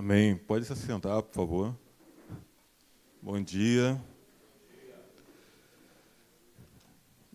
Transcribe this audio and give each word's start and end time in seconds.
Amém. 0.00 0.34
Pode 0.34 0.64
se 0.64 0.74
sentar, 0.74 1.22
por 1.22 1.34
favor. 1.34 1.78
Bom 3.20 3.38
dia. 3.38 4.02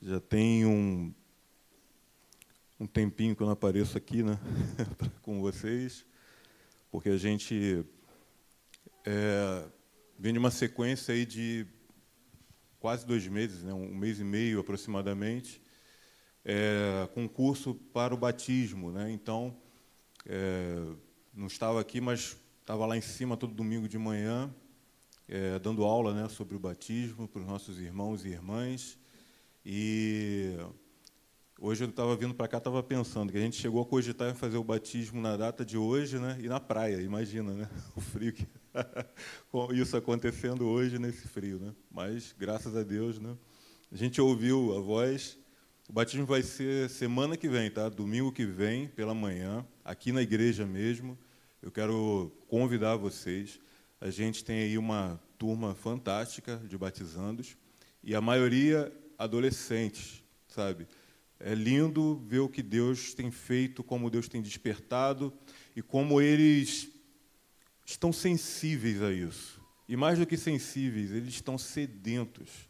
Já 0.01 0.19
tem 0.19 0.65
um, 0.65 1.13
um 2.79 2.87
tempinho 2.87 3.35
que 3.35 3.43
eu 3.43 3.45
não 3.45 3.53
apareço 3.53 3.95
aqui 3.95 4.23
né, 4.23 4.39
com 5.21 5.41
vocês, 5.41 6.07
porque 6.89 7.09
a 7.09 7.17
gente 7.17 7.85
é, 9.05 9.67
vem 10.17 10.33
de 10.33 10.39
uma 10.39 10.49
sequência 10.49 11.13
aí 11.13 11.23
de 11.23 11.67
quase 12.79 13.05
dois 13.05 13.27
meses, 13.27 13.61
né, 13.61 13.75
um 13.75 13.93
mês 13.93 14.19
e 14.19 14.23
meio 14.23 14.59
aproximadamente, 14.59 15.61
é, 16.43 17.07
com 17.13 17.29
curso 17.29 17.75
para 17.75 18.11
o 18.11 18.17
batismo. 18.17 18.91
Né, 18.91 19.11
então, 19.11 19.55
é, 20.25 20.83
não 21.31 21.45
estava 21.45 21.79
aqui, 21.79 22.01
mas 22.01 22.35
estava 22.65 22.83
lá 22.87 22.97
em 22.97 23.01
cima 23.01 23.37
todo 23.37 23.53
domingo 23.53 23.87
de 23.87 23.95
manhã, 23.95 24.51
é, 25.27 25.59
dando 25.59 25.83
aula 25.83 26.15
né, 26.15 26.27
sobre 26.27 26.55
o 26.55 26.59
batismo 26.59 27.27
para 27.27 27.39
os 27.39 27.47
nossos 27.47 27.79
irmãos 27.79 28.25
e 28.25 28.29
irmãs. 28.29 28.97
E 29.63 30.57
hoje 31.59 31.83
eu 31.83 31.89
estava 31.91 32.15
vindo 32.15 32.33
para 32.33 32.47
cá, 32.47 32.57
estava 32.57 32.81
pensando 32.81 33.31
que 33.31 33.37
a 33.37 33.41
gente 33.41 33.55
chegou 33.55 33.83
a 33.83 33.85
cogitar 33.85 34.31
em 34.31 34.33
fazer 34.33 34.57
o 34.57 34.63
batismo 34.63 35.21
na 35.21 35.37
data 35.37 35.63
de 35.63 35.77
hoje 35.77 36.17
né, 36.17 36.39
e 36.41 36.47
na 36.47 36.59
praia, 36.59 36.99
imagina, 37.03 37.53
né, 37.53 37.69
o 37.95 38.01
frio 38.01 38.33
que 38.33 38.47
isso 39.79 39.95
acontecendo 39.95 40.65
hoje 40.65 40.97
nesse 40.97 41.27
frio. 41.27 41.59
Né? 41.59 41.71
Mas, 41.91 42.33
graças 42.35 42.75
a 42.75 42.81
Deus, 42.81 43.19
né, 43.19 43.37
a 43.91 43.95
gente 43.95 44.19
ouviu 44.19 44.75
a 44.75 44.81
voz. 44.81 45.37
O 45.87 45.93
batismo 45.93 46.25
vai 46.25 46.41
ser 46.41 46.89
semana 46.89 47.37
que 47.37 47.47
vem, 47.47 47.69
tá? 47.69 47.89
domingo 47.89 48.31
que 48.31 48.43
vem, 48.43 48.87
pela 48.87 49.13
manhã, 49.13 49.63
aqui 49.83 50.11
na 50.11 50.23
igreja 50.23 50.65
mesmo. 50.65 51.15
Eu 51.65 51.71
quero 51.71 52.31
convidar 52.47 52.95
vocês. 52.95 53.59
A 53.99 54.11
gente 54.11 54.45
tem 54.45 54.59
aí 54.59 54.77
uma 54.77 55.19
turma 55.35 55.73
fantástica 55.73 56.61
de 56.69 56.77
batizandos 56.77 57.57
e 58.03 58.13
a 58.13 58.21
maioria 58.21 58.95
adolescentes, 59.17 60.21
sabe? 60.47 60.87
É 61.39 61.55
lindo 61.55 62.23
ver 62.27 62.37
o 62.37 62.47
que 62.47 62.61
Deus 62.61 63.15
tem 63.15 63.31
feito, 63.31 63.83
como 63.83 64.11
Deus 64.11 64.27
tem 64.27 64.43
despertado 64.43 65.33
e 65.75 65.81
como 65.81 66.21
eles 66.21 66.87
estão 67.83 68.13
sensíveis 68.13 69.01
a 69.01 69.11
isso. 69.11 69.59
E 69.89 69.97
mais 69.97 70.19
do 70.19 70.27
que 70.27 70.37
sensíveis, 70.37 71.11
eles 71.11 71.33
estão 71.33 71.57
sedentos, 71.57 72.69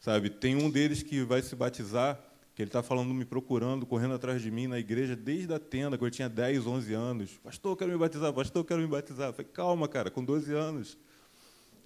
sabe? 0.00 0.28
Tem 0.28 0.56
um 0.56 0.68
deles 0.68 1.00
que 1.00 1.22
vai 1.22 1.42
se 1.42 1.54
batizar 1.54 2.20
que 2.54 2.60
ele 2.60 2.68
está 2.68 2.82
falando, 2.82 3.14
me 3.14 3.24
procurando, 3.24 3.86
correndo 3.86 4.14
atrás 4.14 4.42
de 4.42 4.50
mim 4.50 4.66
na 4.66 4.78
igreja 4.78 5.16
desde 5.16 5.52
a 5.54 5.58
tenda, 5.58 5.96
quando 5.96 6.08
eu 6.08 6.10
tinha 6.10 6.28
10, 6.28 6.66
11 6.66 6.92
anos. 6.92 7.30
Pastor, 7.42 7.72
eu 7.72 7.76
quero 7.76 7.92
me 7.92 7.96
batizar, 7.96 8.32
pastor, 8.32 8.60
eu 8.60 8.64
quero 8.64 8.80
me 8.80 8.86
batizar. 8.86 9.28
Eu 9.28 9.32
falei, 9.32 9.50
calma, 9.50 9.88
cara, 9.88 10.10
com 10.10 10.22
12 10.22 10.52
anos. 10.52 10.98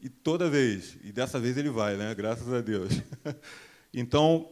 E 0.03 0.09
toda 0.09 0.50
vez, 0.50 0.98
e 1.05 1.12
dessa 1.12 1.39
vez 1.39 1.56
ele 1.56 1.70
vai, 1.70 1.97
né? 1.97 2.12
Graças 2.14 2.53
a 2.53 2.61
Deus. 2.61 2.91
então, 3.94 4.50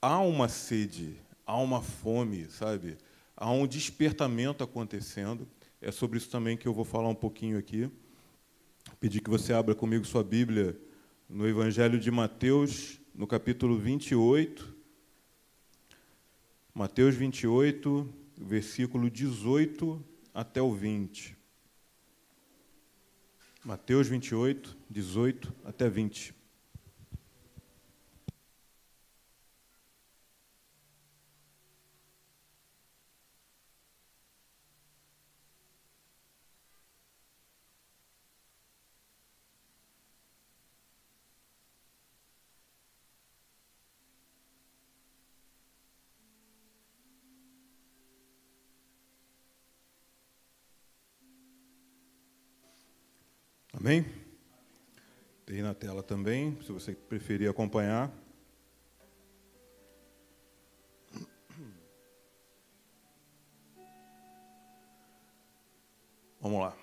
há 0.00 0.20
uma 0.20 0.48
sede, 0.48 1.16
há 1.44 1.58
uma 1.58 1.82
fome, 1.82 2.46
sabe? 2.48 2.96
Há 3.36 3.50
um 3.50 3.66
despertamento 3.66 4.62
acontecendo. 4.62 5.48
É 5.80 5.90
sobre 5.90 6.16
isso 6.16 6.30
também 6.30 6.56
que 6.56 6.68
eu 6.68 6.72
vou 6.72 6.84
falar 6.84 7.08
um 7.08 7.14
pouquinho 7.14 7.58
aqui. 7.58 7.90
Pedir 9.00 9.20
que 9.20 9.30
você 9.30 9.52
abra 9.52 9.74
comigo 9.74 10.04
sua 10.04 10.22
Bíblia 10.22 10.78
no 11.28 11.46
Evangelho 11.48 11.98
de 11.98 12.10
Mateus, 12.10 13.00
no 13.12 13.26
capítulo 13.26 13.76
28 13.76 14.73
Mateus 16.76 17.14
28, 17.14 18.12
versículo 18.36 19.08
18 19.08 20.04
até 20.34 20.60
o 20.60 20.74
20. 20.74 21.36
Mateus 23.64 24.08
28, 24.08 24.76
18 24.90 25.54
até 25.64 25.88
20. 25.88 26.34
Amém? 53.84 54.06
Tem 55.44 55.60
na 55.60 55.74
tela 55.74 56.02
também, 56.02 56.56
se 56.62 56.72
você 56.72 56.94
preferir 56.94 57.50
acompanhar. 57.50 58.10
Vamos 66.40 66.60
lá. 66.60 66.74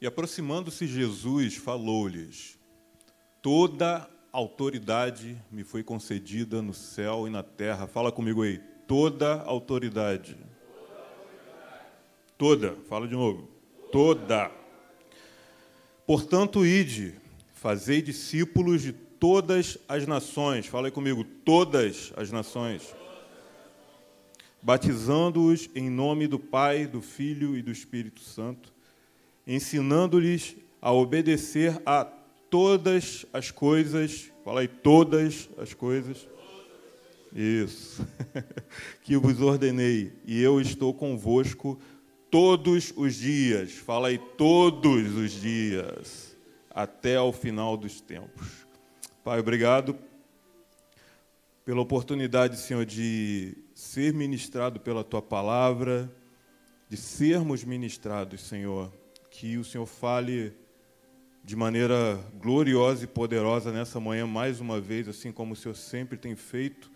E 0.00 0.06
aproximando-se 0.06 0.86
Jesus, 0.86 1.56
falou-lhes: 1.56 2.56
Toda 3.42 4.08
autoridade 4.30 5.42
me 5.50 5.64
foi 5.64 5.82
concedida 5.82 6.62
no 6.62 6.72
céu 6.72 7.26
e 7.26 7.30
na 7.30 7.42
terra. 7.42 7.88
Fala 7.88 8.12
comigo 8.12 8.44
aí. 8.44 8.60
Toda 8.86 9.42
autoridade. 9.42 10.38
Toda. 12.38 12.76
Fala 12.88 13.08
de 13.08 13.14
novo. 13.14 13.50
Toda. 13.90 14.67
Portanto, 16.08 16.64
ide, 16.64 17.12
fazei 17.52 18.00
discípulos 18.00 18.80
de 18.80 18.94
todas 18.94 19.76
as 19.86 20.06
nações. 20.06 20.64
Fala 20.64 20.86
aí 20.86 20.90
comigo, 20.90 21.22
todas 21.22 22.14
as 22.16 22.32
nações. 22.32 22.96
Batizando-os 24.62 25.68
em 25.74 25.90
nome 25.90 26.26
do 26.26 26.38
Pai, 26.38 26.86
do 26.86 27.02
Filho 27.02 27.54
e 27.58 27.60
do 27.60 27.70
Espírito 27.70 28.22
Santo, 28.22 28.72
ensinando-lhes 29.46 30.56
a 30.80 30.90
obedecer 30.90 31.78
a 31.84 32.06
todas 32.48 33.26
as 33.30 33.50
coisas. 33.50 34.32
Fala 34.42 34.60
aí, 34.60 34.68
todas 34.68 35.50
as 35.58 35.74
coisas. 35.74 36.26
Isso. 37.34 38.02
que 39.04 39.14
vos 39.18 39.42
ordenei, 39.42 40.14
e 40.24 40.40
eu 40.40 40.58
estou 40.58 40.94
convosco 40.94 41.78
todos 42.30 42.92
os 42.96 43.14
dias, 43.14 43.72
fala 43.72 44.08
aí, 44.08 44.18
todos 44.18 45.14
os 45.14 45.32
dias, 45.32 46.36
até 46.70 47.16
ao 47.16 47.32
final 47.32 47.76
dos 47.76 48.00
tempos. 48.00 48.66
Pai, 49.24 49.40
obrigado 49.40 49.98
pela 51.64 51.80
oportunidade, 51.80 52.58
Senhor, 52.58 52.84
de 52.86 53.56
ser 53.74 54.14
ministrado 54.14 54.80
pela 54.80 55.04
tua 55.04 55.20
palavra, 55.20 56.10
de 56.88 56.96
sermos 56.96 57.64
ministrados, 57.64 58.40
Senhor. 58.40 58.92
Que 59.30 59.58
o 59.58 59.64
Senhor 59.64 59.86
fale 59.86 60.54
de 61.44 61.54
maneira 61.54 62.18
gloriosa 62.40 63.04
e 63.04 63.06
poderosa 63.06 63.72
nessa 63.72 64.00
manhã, 64.00 64.26
mais 64.26 64.60
uma 64.60 64.80
vez, 64.80 65.08
assim 65.08 65.30
como 65.30 65.52
o 65.52 65.56
Senhor 65.56 65.74
sempre 65.74 66.16
tem 66.16 66.34
feito. 66.34 66.90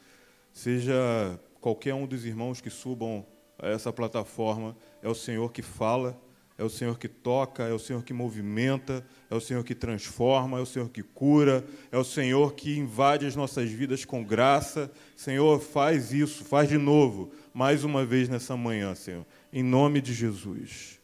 Seja 0.53 1.39
qualquer 1.61 1.95
um 1.95 2.07
dos 2.07 2.25
irmãos 2.25 2.61
que 2.61 2.71
subam 2.71 3.27
a 3.59 3.69
essa 3.69 3.93
plataforma 3.93 4.77
é 5.03 5.09
o 5.09 5.15
Senhor 5.15 5.53
que 5.53 5.63
fala, 5.63 6.21
é 6.59 6.65
o 6.65 6.69
Senhor 6.69 6.99
que 6.99 7.09
toca, 7.09 7.65
é 7.65 7.73
o 7.73 7.79
Senhor 7.79 8.05
que 8.05 8.13
movimenta, 8.13 9.05
é 9.31 9.35
o 9.35 9.41
Senhor 9.41 9.65
que 9.65 9.75
transforma, 9.75 10.59
é 10.59 10.61
o 10.61 10.67
Senhor 10.67 10.89
que 10.91 11.03
cura, 11.03 11.65
é 11.91 11.99
o 11.99 12.05
Senhor 12.05 12.55
que 12.55 12.79
invade 12.79 13.27
as 13.27 13.35
nossas 13.35 13.71
vidas 13.71 14.05
com 14.05 14.23
graça. 14.23 14.91
Senhor, 15.17 15.61
faz 15.61 16.13
isso, 16.13 16.45
faz 16.45 16.69
de 16.69 16.79
novo, 16.79 17.33
mais 17.53 17.85
uma 17.85 18.05
vez 18.05 18.29
nessa 18.29 18.57
manhã, 18.57 18.95
Senhor, 18.95 19.27
em 19.53 19.63
nome 19.63 20.01
de 20.01 20.13
Jesus. 20.13 21.01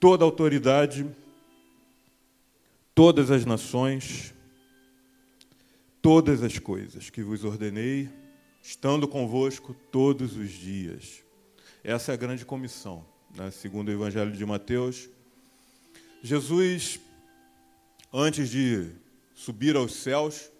Toda 0.00 0.24
autoridade, 0.24 1.06
todas 2.94 3.30
as 3.30 3.44
nações, 3.44 4.34
todas 6.00 6.42
as 6.42 6.58
coisas 6.58 7.10
que 7.10 7.22
vos 7.22 7.44
ordenei, 7.44 8.08
estando 8.66 9.06
convosco 9.06 9.74
todos 9.90 10.36
os 10.36 10.50
dias 10.50 11.26
essa 11.88 12.10
é 12.10 12.14
a 12.14 12.16
grande 12.16 12.44
comissão, 12.44 13.06
né? 13.32 13.48
segundo 13.52 13.86
o 13.86 13.92
Evangelho 13.92 14.32
de 14.32 14.44
Mateus. 14.44 15.08
Jesus, 16.20 16.98
antes 18.12 18.50
de 18.50 18.90
subir 19.36 19.76
aos 19.76 19.94
céus, 19.94 20.50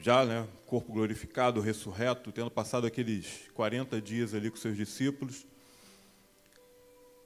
já, 0.00 0.24
né, 0.24 0.44
corpo 0.66 0.92
glorificado, 0.92 1.60
ressurreto, 1.60 2.32
tendo 2.32 2.50
passado 2.50 2.84
aqueles 2.84 3.48
40 3.54 4.00
dias 4.00 4.34
ali 4.34 4.50
com 4.50 4.56
seus 4.56 4.76
discípulos, 4.76 5.46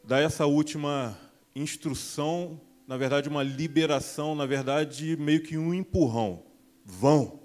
dá 0.04 0.18
essa 0.20 0.44
última 0.44 1.18
instrução, 1.56 2.60
na 2.86 2.98
verdade, 2.98 3.26
uma 3.26 3.42
liberação, 3.42 4.34
na 4.34 4.44
verdade, 4.44 5.16
meio 5.16 5.42
que 5.42 5.56
um 5.56 5.72
empurrão. 5.72 6.42
Vão. 6.84 7.40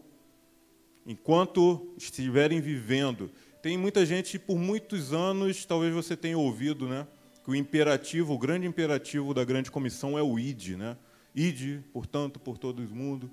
Enquanto 1.10 1.92
estiverem 1.98 2.62
vivendo 2.62 3.32
tem 3.64 3.80
muita 3.80 4.06
gente, 4.06 4.38
por 4.38 4.60
muitos 4.60 5.12
anos, 5.12 5.66
talvez 5.66 5.92
você 5.92 6.16
tenha 6.16 6.38
ouvido, 6.38 6.88
né? 6.88 7.08
que 7.44 7.50
o 7.50 7.56
imperativo, 7.56 8.36
o 8.36 8.38
grande 8.38 8.68
imperativo 8.68 9.34
da 9.34 9.44
grande 9.44 9.72
comissão 9.72 10.16
é 10.16 10.22
o 10.22 10.38
id, 10.38 10.76
né? 10.78 10.96
Ide, 11.34 11.84
portanto, 11.92 12.40
por 12.40 12.60
todo 12.60 12.78
o 12.78 12.96
mundo. 12.96 13.30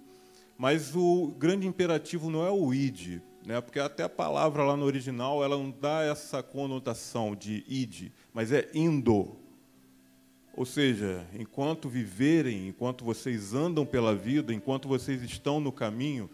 Mas 0.57 0.97
o 0.97 1.35
grande 1.39 1.67
imperativo 1.67 2.31
não 2.31 2.47
é 2.47 2.51
o 2.51 2.73
id, 2.73 3.21
né? 3.45 3.61
Porque 3.61 3.79
até 3.79 4.05
a 4.05 4.09
palavra 4.09 4.65
lá 4.65 4.75
no 4.75 4.87
original 4.87 5.45
ela 5.45 5.59
não 5.59 5.71
dá 5.71 6.03
essa 6.03 6.43
conotação 6.43 7.37
de 7.37 7.63
id, 7.69 8.11
mas 8.33 8.53
é 8.53 8.71
indo. 8.73 9.37
Ou 10.57 10.65
seja, 10.65 11.27
enquanto 11.39 11.91
viverem, 11.91 12.69
enquanto 12.69 13.05
vocês 13.05 13.53
andam 13.53 13.85
pela 13.85 14.15
vida, 14.15 14.55
enquanto 14.55 14.89
vocês 14.89 15.23
estão 15.23 15.61
no 15.61 15.71
caminho, 15.71 16.31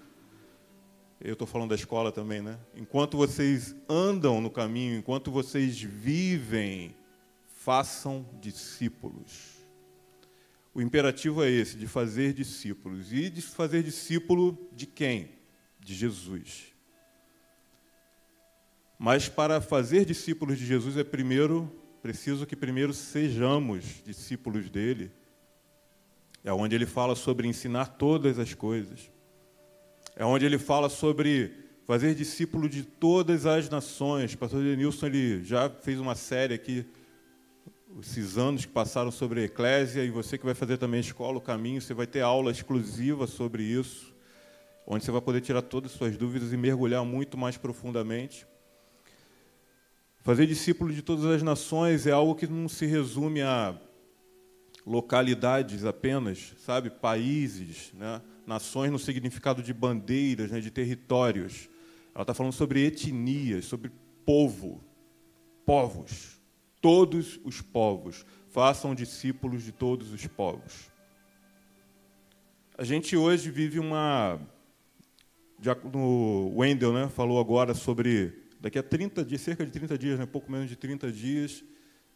eu 1.25 1.35
estou 1.35 1.47
falando 1.47 1.71
da 1.71 1.77
escola 1.77 2.11
também, 2.11 2.43
né? 2.43 2.59
Enquanto 2.75 3.17
vocês 3.17 3.77
andam 3.89 4.41
no 4.41 4.51
caminho, 4.51 4.99
enquanto 4.99 5.31
vocês 5.31 5.81
vivem, 5.81 6.97
façam 7.47 8.27
discípulos. 8.41 9.63
O 10.75 10.83
imperativo 10.83 11.45
é 11.45 11.49
esse, 11.49 11.77
de 11.77 11.87
fazer 11.87 12.33
discípulos. 12.33 13.13
E 13.13 13.31
de 13.31 13.41
fazer 13.41 13.85
discípulo 13.85 14.59
de 14.73 14.85
quem? 14.85 15.31
De 15.79 15.95
Jesus. 15.95 16.73
Mas 18.99 19.29
para 19.29 19.61
fazer 19.61 20.05
discípulos 20.05 20.59
de 20.59 20.67
Jesus 20.67 20.97
é 20.97 21.05
primeiro 21.05 21.71
preciso 22.03 22.45
que 22.47 22.57
primeiro 22.57 22.93
sejamos 22.93 24.03
discípulos 24.05 24.69
dele. 24.69 25.13
É 26.43 26.53
onde 26.53 26.75
ele 26.75 26.87
fala 26.87 27.15
sobre 27.15 27.47
ensinar 27.47 27.87
todas 27.87 28.41
as 28.41 28.55
coisas 28.55 29.13
é 30.15 30.25
onde 30.25 30.45
ele 30.45 30.59
fala 30.59 30.89
sobre 30.89 31.53
fazer 31.85 32.15
discípulo 32.15 32.69
de 32.69 32.83
todas 32.83 33.47
as 33.47 33.69
nações. 33.69 34.35
O 34.35 34.39
pastor 34.39 34.63
Denilson 34.63 35.07
ele 35.07 35.45
já 35.45 35.69
fez 35.69 35.99
uma 35.99 36.15
série 36.15 36.55
aqui, 36.55 36.87
esses 38.01 38.39
anos 38.39 38.65
que 38.65 38.73
passaram 38.73 39.11
sobre 39.11 39.41
a 39.41 39.45
eclésia, 39.45 40.05
e 40.05 40.11
você 40.11 40.39
que 40.39 40.45
vai 40.45 40.55
fazer 40.55 40.79
também 40.79 40.99
a 40.99 41.03
escola, 41.03 41.39
o 41.39 41.41
caminho, 41.41 41.81
você 41.81 41.95
vai 41.95 42.07
ter 42.07 42.21
aula 42.21 42.51
exclusiva 42.51 43.27
sobre 43.27 43.63
isso, 43.63 44.15
onde 44.87 45.05
você 45.05 45.11
vai 45.11 45.21
poder 45.21 45.41
tirar 45.41 45.63
todas 45.63 45.93
as 45.93 45.99
suas 45.99 46.17
dúvidas 46.17 46.53
e 46.53 46.57
mergulhar 46.57 47.05
muito 47.05 47.37
mais 47.37 47.57
profundamente. 47.57 48.47
Fazer 50.21 50.47
discípulo 50.47 50.93
de 50.93 51.03
todas 51.03 51.25
as 51.25 51.43
nações 51.43 52.07
é 52.07 52.13
algo 52.13 52.35
que 52.35 52.47
não 52.47 52.69
se 52.69 52.87
resume 52.87 53.43
a 53.43 53.77
localidades 54.87 55.85
apenas, 55.85 56.55
sabe, 56.59 56.91
países, 56.91 57.93
né? 57.95 58.21
Nações 58.47 58.91
no 58.91 58.99
significado 58.99 59.63
de 59.63 59.73
bandeiras, 59.73 60.51
né, 60.51 60.61
de 60.61 60.71
territórios. 60.71 61.69
Ela 62.15 62.23
está 62.23 62.35
falando 62.35 62.53
sobre 62.53 62.85
etnias, 62.85 63.65
sobre 63.65 63.91
povo, 64.25 64.83
povos. 65.65 66.41
Todos 66.81 67.41
os 67.45 67.61
povos. 67.61 68.27
Façam 68.49 68.95
discípulos 68.95 69.63
de 69.63 69.73
todos 69.73 70.13
os 70.13 70.27
povos. 70.27 70.91
A 72.77 72.85
gente 72.85 73.17
hoje 73.17 73.51
vive 73.51 73.79
uma. 73.79 74.41
O 75.95 76.59
Wendel 76.59 76.93
né, 76.93 77.09
falou 77.09 77.41
agora 77.41 77.75
sobre. 77.75 78.41
Daqui 78.61 78.79
a 78.79 78.83
30 78.83 79.25
dias, 79.25 79.41
cerca 79.41 79.65
de 79.65 79.73
30 79.73 79.99
dias, 79.99 80.19
né, 80.19 80.27
pouco 80.27 80.51
menos 80.51 80.69
de 80.69 80.77
30 80.77 81.11
dias, 81.11 81.65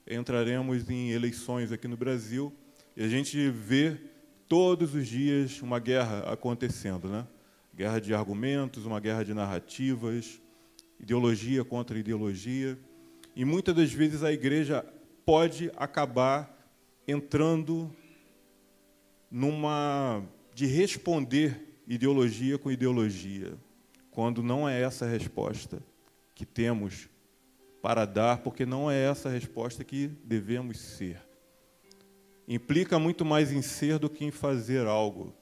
entraremos 0.07 0.89
em 0.89 1.11
eleições 1.11 1.73
aqui 1.73 1.89
no 1.89 1.97
Brasil. 1.97 2.53
E 2.97 3.03
a 3.03 3.09
gente 3.09 3.51
vê 3.51 3.99
todos 4.49 4.95
os 4.95 5.07
dias 5.07 5.61
uma 5.61 5.79
guerra 5.79 6.31
acontecendo, 6.33 7.09
né? 7.09 7.27
Guerra 7.75 8.01
de 8.01 8.15
argumentos, 8.15 8.87
uma 8.87 9.01
guerra 9.01 9.25
de 9.25 9.35
narrativas, 9.35 10.41
ideologia 10.99 11.65
contra 11.65 11.99
ideologia. 11.99 12.79
E 13.35 13.45
muitas 13.45 13.75
das 13.75 13.93
vezes 13.93 14.23
a 14.23 14.33
igreja 14.33 14.85
pode 15.25 15.71
acabar 15.77 16.57
entrando 17.07 17.95
numa 19.31 20.23
de 20.55 20.67
responder 20.67 21.81
ideologia 21.87 22.59
com 22.59 22.71
ideologia, 22.71 23.55
quando 24.11 24.43
não 24.43 24.69
é 24.69 24.81
essa 24.81 25.05
a 25.05 25.09
resposta 25.09 25.83
que 26.35 26.47
temos 26.47 27.09
para 27.83 28.05
dar, 28.07 28.39
porque 28.39 28.65
não 28.65 28.91
é 28.91 29.05
essa 29.05 29.29
a 29.29 29.33
resposta 29.33 29.85
que 29.85 30.09
devemos 30.25 30.79
ser 30.79 31.26
implica 32.49 32.99
muito 32.99 33.25
mais 33.25 33.53
em 33.53 33.63
ser 33.63 33.99
do 33.99 34.09
que 34.09 34.25
em 34.25 34.31
fazer 34.31 34.87
algo. 34.87 35.35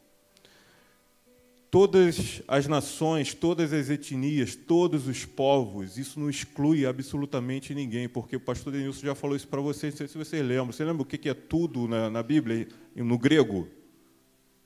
Todas 1.70 2.40
as 2.46 2.68
nações, 2.68 3.34
todas 3.34 3.72
as 3.72 3.90
etnias, 3.90 4.54
todos 4.54 5.08
os 5.08 5.24
povos, 5.24 5.98
isso 5.98 6.20
não 6.20 6.30
exclui 6.30 6.86
absolutamente 6.86 7.74
ninguém, 7.74 8.08
porque 8.08 8.36
o 8.36 8.40
pastor 8.40 8.72
Denilson 8.72 9.06
já 9.06 9.14
falou 9.14 9.34
isso 9.34 9.48
para 9.48 9.60
vocês, 9.60 9.92
não 9.92 9.98
sei 9.98 10.06
se 10.06 10.16
vocês 10.16 10.40
lembram. 10.46 10.72
Você 10.72 10.84
lembra 10.84 11.02
o 11.02 11.04
que 11.04 11.28
é 11.28 11.34
tudo 11.34 11.88
na, 11.88 12.08
na 12.08 12.22
Bíblia, 12.22 12.68
no 12.94 13.18
grego? 13.18 13.68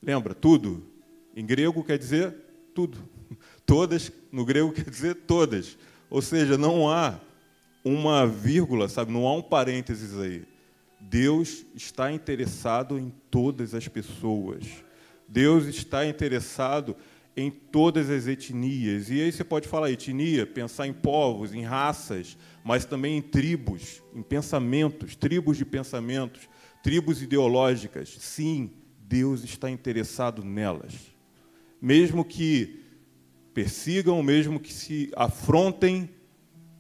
Lembra? 0.02 0.34
Tudo. 0.34 0.84
Em 1.34 1.46
grego 1.46 1.82
quer 1.82 1.99
dizer 1.99 2.34
tudo. 2.75 2.99
Todas, 3.64 4.12
no 4.31 4.44
grego 4.44 4.73
quer 4.73 4.88
dizer 4.88 5.14
todas. 5.14 5.76
Ou 6.08 6.23
seja, 6.23 6.56
não 6.56 6.88
há 6.88 7.20
uma 7.84 8.26
vírgula, 8.26 8.88
sabe? 8.88 9.12
Não 9.12 9.26
há 9.26 9.34
um 9.34 9.43
parênteses 9.43 10.19
aí. 10.19 10.44
Deus 11.08 11.64
está 11.75 12.12
interessado 12.12 12.99
em 12.99 13.10
todas 13.31 13.75
as 13.75 13.88
pessoas. 13.88 14.66
Deus 15.26 15.64
está 15.64 16.06
interessado 16.06 16.94
em 17.34 17.50
todas 17.50 18.10
as 18.10 18.26
etnias. 18.26 19.08
E 19.08 19.22
aí 19.22 19.32
você 19.32 19.43
pode 19.43 19.66
falar 19.66 19.90
etnia, 19.90 20.46
pensar 20.46 20.87
em 20.87 20.93
povos, 20.93 21.55
em 21.55 21.62
raças, 21.62 22.37
mas 22.62 22.84
também 22.84 23.16
em 23.16 23.22
tribos, 23.22 24.02
em 24.14 24.22
pensamentos, 24.22 25.16
tribos 25.16 25.56
de 25.56 25.64
pensamentos, 25.64 26.46
tribos 26.82 27.22
ideológicas. 27.22 28.14
Sim, 28.19 28.70
Deus 29.00 29.44
está 29.44 29.70
interessado 29.70 30.44
nelas. 30.44 30.94
Mesmo 31.81 32.22
que 32.22 32.82
persigam, 33.55 34.22
mesmo 34.22 34.60
que 34.60 34.75
se 34.75 35.10
afrontem, 35.16 36.10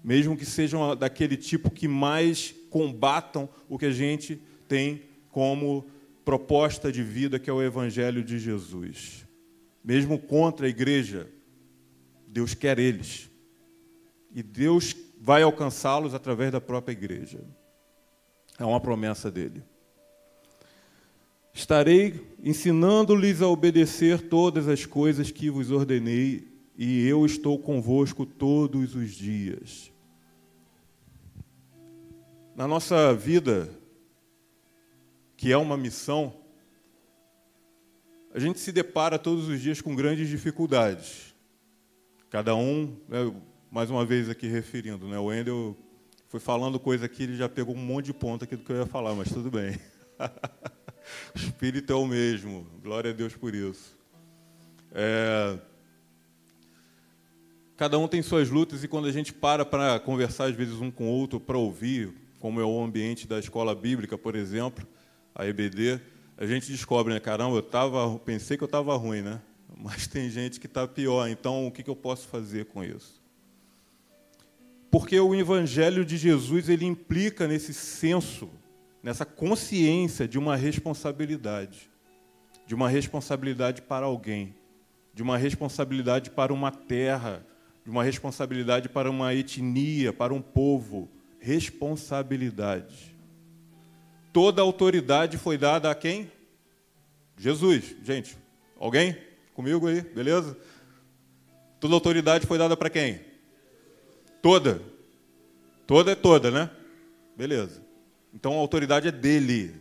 mesmo 0.04 0.36
que 0.36 0.44
sejam 0.44 0.94
daquele 0.94 1.36
tipo 1.36 1.70
que 1.70 1.88
mais 1.88 2.54
combatam 2.70 3.48
o 3.68 3.78
que 3.78 3.86
a 3.86 3.90
gente 3.90 4.40
tem 4.66 5.02
como 5.30 5.86
proposta 6.24 6.92
de 6.92 7.02
vida, 7.02 7.38
que 7.38 7.48
é 7.48 7.52
o 7.52 7.62
Evangelho 7.62 8.22
de 8.22 8.38
Jesus. 8.38 9.26
Mesmo 9.82 10.18
contra 10.18 10.66
a 10.66 10.68
igreja, 10.68 11.28
Deus 12.26 12.54
quer 12.54 12.78
eles. 12.78 13.30
E 14.34 14.42
Deus 14.42 14.94
vai 15.20 15.42
alcançá-los 15.42 16.14
através 16.14 16.52
da 16.52 16.60
própria 16.60 16.92
igreja. 16.92 17.40
É 18.58 18.64
uma 18.64 18.80
promessa 18.80 19.30
dele. 19.30 19.62
Estarei 21.54 22.20
ensinando-lhes 22.42 23.40
a 23.40 23.48
obedecer 23.48 24.28
todas 24.28 24.68
as 24.68 24.84
coisas 24.84 25.30
que 25.30 25.50
vos 25.50 25.70
ordenei, 25.70 26.46
e 26.76 27.06
eu 27.06 27.24
estou 27.24 27.58
convosco 27.58 28.24
todos 28.24 28.94
os 28.94 29.12
dias 29.12 29.90
na 32.58 32.66
nossa 32.66 33.14
vida, 33.14 33.70
que 35.36 35.52
é 35.52 35.56
uma 35.56 35.76
missão, 35.76 36.34
a 38.34 38.40
gente 38.40 38.58
se 38.58 38.72
depara 38.72 39.16
todos 39.16 39.46
os 39.46 39.60
dias 39.60 39.80
com 39.80 39.94
grandes 39.94 40.28
dificuldades. 40.28 41.36
Cada 42.28 42.56
um, 42.56 42.96
né, 43.08 43.32
mais 43.70 43.90
uma 43.90 44.04
vez 44.04 44.28
aqui 44.28 44.48
referindo, 44.48 45.06
né, 45.06 45.16
o 45.20 45.26
Wendel 45.26 45.76
foi 46.26 46.40
falando 46.40 46.80
coisa 46.80 47.06
aqui, 47.06 47.22
ele 47.22 47.36
já 47.36 47.48
pegou 47.48 47.76
um 47.76 47.78
monte 47.78 48.06
de 48.06 48.12
ponto 48.12 48.42
aqui 48.42 48.56
do 48.56 48.64
que 48.64 48.72
eu 48.72 48.78
ia 48.78 48.86
falar, 48.86 49.14
mas 49.14 49.28
tudo 49.28 49.52
bem. 49.52 49.78
o 51.36 51.38
Espírito 51.38 51.92
é 51.92 51.96
o 51.96 52.08
mesmo, 52.08 52.66
glória 52.82 53.12
a 53.12 53.14
Deus 53.14 53.36
por 53.36 53.54
isso. 53.54 53.96
É, 54.90 55.56
cada 57.76 57.96
um 58.00 58.08
tem 58.08 58.20
suas 58.20 58.50
lutas 58.50 58.82
e 58.82 58.88
quando 58.88 59.06
a 59.06 59.12
gente 59.12 59.32
para 59.32 59.64
para 59.64 60.00
conversar 60.00 60.46
às 60.46 60.56
vezes 60.56 60.74
um 60.80 60.90
com 60.90 61.06
o 61.06 61.12
outro, 61.12 61.38
para 61.38 61.56
ouvir, 61.56 62.26
como 62.38 62.60
é 62.60 62.64
o 62.64 62.80
ambiente 62.80 63.26
da 63.26 63.38
escola 63.38 63.74
bíblica, 63.74 64.16
por 64.16 64.34
exemplo, 64.34 64.86
a 65.34 65.46
EBD, 65.46 66.00
a 66.36 66.46
gente 66.46 66.70
descobre, 66.70 67.12
né, 67.12 67.20
caramba, 67.20 67.56
eu 67.56 67.62
tava, 67.62 68.18
pensei 68.20 68.56
que 68.56 68.62
eu 68.62 68.66
estava 68.66 68.96
ruim, 68.96 69.22
né? 69.22 69.40
Mas 69.76 70.06
tem 70.06 70.30
gente 70.30 70.58
que 70.60 70.66
está 70.66 70.86
pior, 70.86 71.28
então 71.28 71.66
o 71.66 71.72
que, 71.72 71.82
que 71.82 71.90
eu 71.90 71.96
posso 71.96 72.28
fazer 72.28 72.66
com 72.66 72.82
isso? 72.82 73.20
Porque 74.90 75.18
o 75.18 75.34
Evangelho 75.34 76.04
de 76.04 76.16
Jesus 76.16 76.68
ele 76.68 76.86
implica 76.86 77.46
nesse 77.46 77.74
senso, 77.74 78.48
nessa 79.02 79.24
consciência 79.24 80.26
de 80.26 80.38
uma 80.38 80.56
responsabilidade, 80.56 81.90
de 82.66 82.74
uma 82.74 82.88
responsabilidade 82.88 83.82
para 83.82 84.06
alguém, 84.06 84.54
de 85.12 85.22
uma 85.22 85.36
responsabilidade 85.36 86.30
para 86.30 86.52
uma 86.52 86.70
terra, 86.70 87.44
de 87.84 87.90
uma 87.90 88.02
responsabilidade 88.02 88.88
para 88.88 89.10
uma 89.10 89.34
etnia, 89.34 90.12
para 90.12 90.32
um 90.32 90.40
povo, 90.40 91.08
responsabilidade. 91.40 93.16
Toda 94.32 94.62
autoridade 94.62 95.38
foi 95.38 95.56
dada 95.56 95.90
a 95.90 95.94
quem? 95.94 96.30
Jesus. 97.36 97.96
Gente, 98.02 98.36
alguém 98.78 99.16
comigo 99.54 99.86
aí? 99.86 100.00
Beleza? 100.02 100.56
Toda 101.80 101.94
autoridade 101.94 102.46
foi 102.46 102.58
dada 102.58 102.76
para 102.76 102.90
quem? 102.90 103.20
Toda. 104.42 104.82
Toda 105.86 106.12
é 106.12 106.14
toda, 106.14 106.50
né? 106.50 106.70
Beleza. 107.36 107.82
Então 108.34 108.52
a 108.52 108.58
autoridade 108.58 109.08
é 109.08 109.12
dele. 109.12 109.74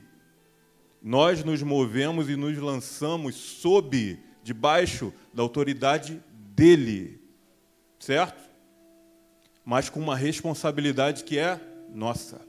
Nós 1.02 1.44
nos 1.44 1.62
movemos 1.62 2.30
e 2.30 2.36
nos 2.36 2.58
lançamos 2.58 3.36
sob, 3.36 4.20
debaixo 4.44 5.14
da 5.34 5.44
autoridade 5.44 6.22
dele. 6.56 7.22
Certo? 8.00 8.47
Mas 9.70 9.90
com 9.90 10.00
uma 10.00 10.16
responsabilidade 10.16 11.26
que 11.26 11.38
é 11.38 11.60
nossa. 11.94 12.40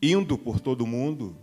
Indo 0.00 0.38
por 0.38 0.60
todo 0.60 0.86
mundo, 0.86 1.36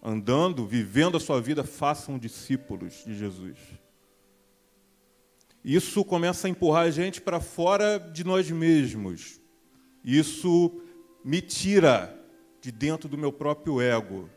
andando, 0.00 0.64
vivendo 0.64 1.16
a 1.16 1.20
sua 1.20 1.40
vida, 1.40 1.64
façam 1.64 2.20
discípulos 2.20 3.02
de 3.04 3.18
Jesus. 3.18 3.58
Isso 5.64 6.04
começa 6.04 6.46
a 6.46 6.50
empurrar 6.50 6.84
a 6.84 6.90
gente 6.92 7.20
para 7.20 7.40
fora 7.40 7.98
de 7.98 8.22
nós 8.22 8.48
mesmos. 8.48 9.40
Isso 10.04 10.80
me 11.24 11.40
tira 11.40 12.16
de 12.60 12.70
dentro 12.70 13.08
do 13.08 13.18
meu 13.18 13.32
próprio 13.32 13.80
ego. 13.80 14.30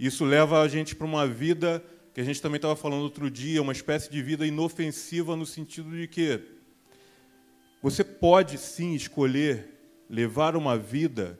Isso 0.00 0.24
leva 0.24 0.62
a 0.62 0.66
gente 0.66 0.96
para 0.96 1.06
uma 1.06 1.26
vida 1.26 1.84
que 2.14 2.22
a 2.22 2.24
gente 2.24 2.40
também 2.40 2.56
estava 2.56 2.74
falando 2.74 3.02
outro 3.02 3.30
dia, 3.30 3.60
uma 3.60 3.72
espécie 3.72 4.10
de 4.10 4.22
vida 4.22 4.46
inofensiva 4.46 5.36
no 5.36 5.44
sentido 5.44 5.90
de 5.90 6.08
que 6.08 6.56
você 7.82 8.02
pode 8.02 8.58
sim 8.58 8.94
escolher 8.94 9.78
levar 10.08 10.56
uma 10.56 10.76
vida 10.76 11.38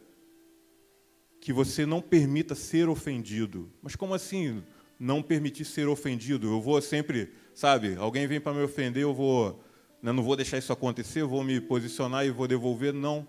que 1.41 1.53
você 1.53 1.87
não 1.87 2.01
permita 2.01 2.55
ser 2.55 2.89
ofendido. 2.89 3.71
Mas 3.83 3.97
como 3.97 4.15
assim 4.15 4.63
não 4.99 5.23
permitir 5.23 5.65
ser 5.65 5.89
ofendido? 5.89 6.49
Eu 6.49 6.61
vou 6.61 6.81
sempre, 6.81 7.33
sabe, 7.55 7.97
alguém 7.97 8.27
vem 8.27 8.41
para 8.41 8.55
me 8.55 8.63
ofender, 8.63 9.03
eu 9.03 9.15
vou, 9.15 9.63
né, 10.03 10.13
não 10.13 10.23
vou 10.23 10.37
deixar 10.37 10.59
isso 10.59 10.73
acontecer, 10.73 11.25
vou 11.25 11.43
me 11.43 11.61
posicionar 11.61 12.27
e 12.27 12.31
vou 12.31 12.47
devolver? 12.47 12.93
Não. 12.93 13.27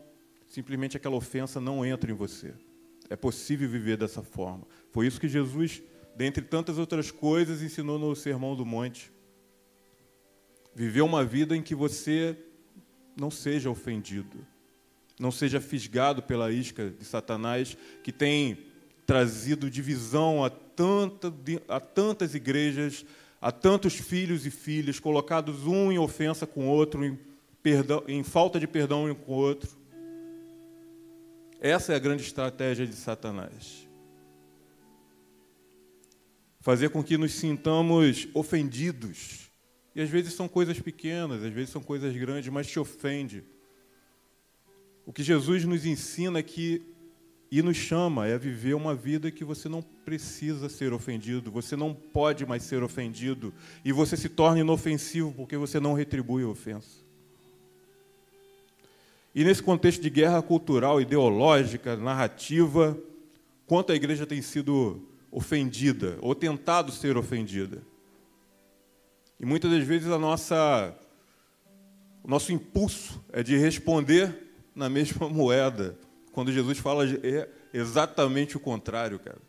Simplesmente 0.47 0.97
aquela 0.97 1.15
ofensa 1.15 1.61
não 1.61 1.85
entra 1.85 2.11
em 2.11 2.15
você. 2.15 2.53
É 3.09 3.15
possível 3.15 3.69
viver 3.69 3.97
dessa 3.97 4.21
forma. 4.21 4.67
Foi 4.91 5.07
isso 5.07 5.19
que 5.19 5.27
Jesus, 5.27 5.81
dentre 6.15 6.43
tantas 6.43 6.77
outras 6.77 7.11
coisas, 7.11 7.61
ensinou 7.61 7.97
no 7.97 8.15
Sermão 8.15 8.55
do 8.55 8.65
Monte. 8.65 9.11
Viver 10.75 11.01
uma 11.01 11.23
vida 11.23 11.55
em 11.55 11.61
que 11.61 11.75
você 11.75 12.37
não 13.19 13.29
seja 13.29 13.69
ofendido 13.69 14.45
não 15.19 15.31
seja 15.31 15.59
fisgado 15.59 16.23
pela 16.23 16.49
isca 16.49 16.89
de 16.89 17.03
Satanás, 17.03 17.77
que 18.01 18.11
tem 18.11 18.57
trazido 19.05 19.69
divisão 19.69 20.45
a, 20.45 20.49
tanta, 20.49 21.33
a 21.67 21.79
tantas 21.79 22.33
igrejas, 22.33 23.05
a 23.41 23.51
tantos 23.51 23.95
filhos 23.95 24.45
e 24.45 24.49
filhas, 24.49 24.97
colocados 24.97 25.67
um 25.67 25.91
em 25.91 25.99
ofensa 25.99 26.47
com 26.47 26.67
o 26.67 26.71
outro, 26.71 27.03
em, 27.03 27.19
perdão, 27.61 28.01
em 28.07 28.23
falta 28.23 28.59
de 28.59 28.65
perdão 28.65 29.11
um 29.11 29.13
com 29.13 29.33
o 29.33 29.35
outro. 29.35 29.77
Essa 31.59 31.91
é 31.91 31.95
a 31.97 31.99
grande 31.99 32.23
estratégia 32.23 32.88
de 32.88 32.95
Satanás. 32.95 33.85
Fazer 36.61 36.89
com 36.89 37.03
que 37.03 37.17
nos 37.17 37.33
sintamos 37.33 38.29
ofendidos. 38.33 39.48
E 39.96 40.01
às 40.01 40.10
vezes 40.10 40.34
são 40.34 40.48
coisas 40.48 40.79
pequenas, 40.79 41.43
às 41.43 41.51
vezes 41.51 41.69
são 41.69 41.81
coisas 41.81 42.15
grandes, 42.15 42.50
mas 42.50 42.67
te 42.67 42.79
ofende. 42.79 43.43
O 45.05 45.12
que 45.12 45.24
Jesus 45.24 45.65
nos 45.65 45.86
ensina 45.86 46.39
é 46.39 46.43
que 46.43 46.81
e 47.51 47.62
nos 47.62 47.77
chama 47.77 48.27
é 48.27 48.38
viver 48.38 48.75
uma 48.75 48.93
vida 48.93 49.31
que 49.31 49.43
você 49.43 49.67
não 49.67 49.81
precisa 49.81 50.69
ser 50.69 50.93
ofendido, 50.93 51.51
você 51.51 51.75
não 51.75 51.93
pode 51.93 52.46
mais 52.46 52.63
ser 52.63 52.84
ofendido, 52.84 53.51
e 53.84 53.91
você 53.91 54.15
se 54.15 54.29
torna 54.29 54.60
inofensivo 54.60 55.34
porque 55.34 55.58
você 55.58 55.79
não 55.79 55.93
retribui 55.93 56.43
a 56.43 56.48
ofensa. 56.48 57.03
E 59.34 59.43
nesse 59.43 59.63
contexto 59.63 60.01
de 60.01 60.10
guerra 60.10 60.41
cultural, 60.41 61.01
ideológica, 61.01 61.96
narrativa, 61.96 62.98
quanto 63.65 63.91
a 63.91 63.96
igreja 63.96 64.25
tem 64.25 64.41
sido 64.41 65.01
ofendida 65.31 66.17
ou 66.22 66.34
tentado 66.34 66.91
ser 66.91 67.15
ofendida. 67.15 67.81
E 69.39 69.46
muitas 69.46 69.72
das 69.72 69.84
vezes 69.84 70.12
a 70.12 70.17
nossa 70.17 70.96
o 72.24 72.29
nosso 72.29 72.51
impulso 72.51 73.24
é 73.31 73.41
de 73.41 73.58
responder 73.58 74.36
na 74.75 74.89
mesma 74.89 75.27
moeda. 75.29 75.98
Quando 76.31 76.51
Jesus 76.51 76.77
fala 76.77 77.05
é 77.08 77.50
exatamente 77.74 78.58
o 78.58 78.60
contrário, 78.60 79.19
cara. 79.19 79.39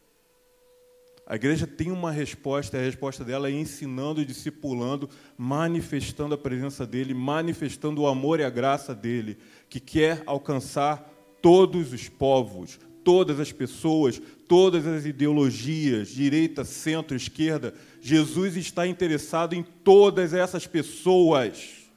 A 1.27 1.37
igreja 1.37 1.65
tem 1.65 1.93
uma 1.93 2.11
resposta, 2.11 2.77
e 2.77 2.81
a 2.81 2.83
resposta 2.83 3.25
dela 3.25 3.49
é 3.49 3.53
ensinando 3.53 4.25
discipulando, 4.25 5.09
manifestando 5.39 6.35
a 6.35 6.39
presença 6.39 6.85
dele, 6.85 7.15
manifestando 7.15 8.03
o 8.03 8.09
amor 8.09 8.41
e 8.41 8.45
a 8.45 8.51
graça 8.51 8.95
dele, 8.97 9.39
que 9.69 9.79
quer 9.79 10.25
alcançar 10.27 11.09
todos 11.41 11.93
os 11.93 12.09
povos, 12.09 12.81
todas 13.11 13.41
as 13.41 13.51
pessoas, 13.51 14.23
todas 14.47 14.87
as 14.87 15.05
ideologias, 15.05 16.11
direita, 16.11 16.65
centro, 16.65 17.17
esquerda. 17.17 17.75
Jesus 18.01 18.57
está 18.57 18.87
interessado 18.87 19.53
em 19.53 19.65
todas 19.65 20.33
essas 20.33 20.65
pessoas, 20.65 21.89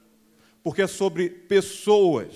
porque 0.60 0.82
é 0.82 0.88
sobre 0.88 1.30
pessoas. 1.30 2.32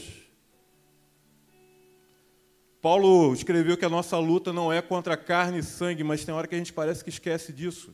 Paulo 2.81 3.35
escreveu 3.35 3.77
que 3.77 3.85
a 3.85 3.89
nossa 3.89 4.17
luta 4.17 4.53
não 4.53 4.73
é 4.73 4.81
contra 4.81 5.17
carne 5.17 5.59
e 5.59 5.63
sangue, 5.65 6.05
mas 6.05 6.25
tem 6.25 6.33
hora 6.33 6.47
que 6.47 6.55
a 6.55 6.59
gente 6.59 6.73
parece 6.73 7.03
que 7.03 7.11
esquece 7.11 7.53
disso. 7.53 7.93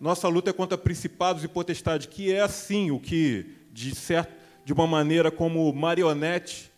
Nossa 0.00 0.26
luta 0.26 0.50
é 0.50 0.52
contra 0.52 0.76
principados 0.76 1.44
e 1.44 1.48
potestades, 1.48 2.08
que 2.08 2.32
é 2.32 2.40
assim 2.40 2.90
o 2.90 2.98
que, 2.98 3.54
de, 3.70 3.94
certo, 3.94 4.34
de 4.64 4.72
uma 4.72 4.88
maneira 4.88 5.30
como 5.30 5.72
marionete, 5.72 6.71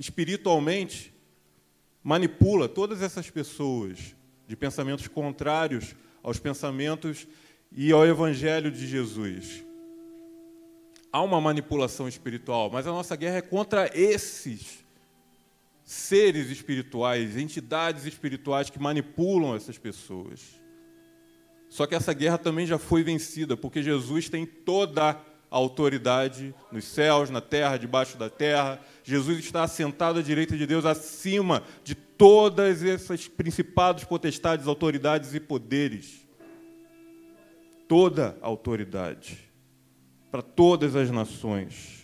espiritualmente, 0.00 1.12
manipula 2.02 2.66
todas 2.66 3.02
essas 3.02 3.28
pessoas 3.28 4.16
de 4.48 4.56
pensamentos 4.56 5.06
contrários 5.06 5.94
aos 6.22 6.38
pensamentos 6.38 7.28
e 7.70 7.92
ao 7.92 8.06
Evangelho 8.06 8.70
de 8.70 8.86
Jesus. 8.86 9.62
Há 11.12 11.20
uma 11.20 11.38
manipulação 11.38 12.08
espiritual, 12.08 12.70
mas 12.70 12.86
a 12.86 12.92
nossa 12.92 13.14
guerra 13.14 13.36
é 13.36 13.42
contra 13.42 13.90
esses 13.94 14.82
seres 15.84 16.48
espirituais, 16.48 17.36
entidades 17.36 18.06
espirituais 18.06 18.70
que 18.70 18.78
manipulam 18.78 19.54
essas 19.54 19.76
pessoas. 19.76 20.40
Só 21.68 21.86
que 21.86 21.94
essa 21.94 22.14
guerra 22.14 22.38
também 22.38 22.66
já 22.66 22.78
foi 22.78 23.02
vencida, 23.02 23.54
porque 23.54 23.82
Jesus 23.82 24.30
tem 24.30 24.46
toda 24.46 25.10
a 25.10 25.56
autoridade 25.56 26.54
nos 26.70 26.84
céus, 26.84 27.28
na 27.28 27.40
terra, 27.40 27.76
debaixo 27.76 28.16
da 28.16 28.30
terra. 28.30 28.80
Jesus 29.10 29.38
está 29.40 29.64
assentado 29.64 30.18
à 30.18 30.22
direita 30.22 30.56
de 30.56 30.66
Deus, 30.66 30.84
acima 30.84 31.62
de 31.82 31.94
todas 31.94 32.82
essas 32.82 33.26
principados, 33.26 34.04
potestades, 34.04 34.66
autoridades 34.66 35.34
e 35.34 35.40
poderes. 35.40 36.26
Toda 37.88 38.38
autoridade 38.40 39.38
para 40.30 40.42
todas 40.42 40.94
as 40.94 41.10
nações 41.10 42.00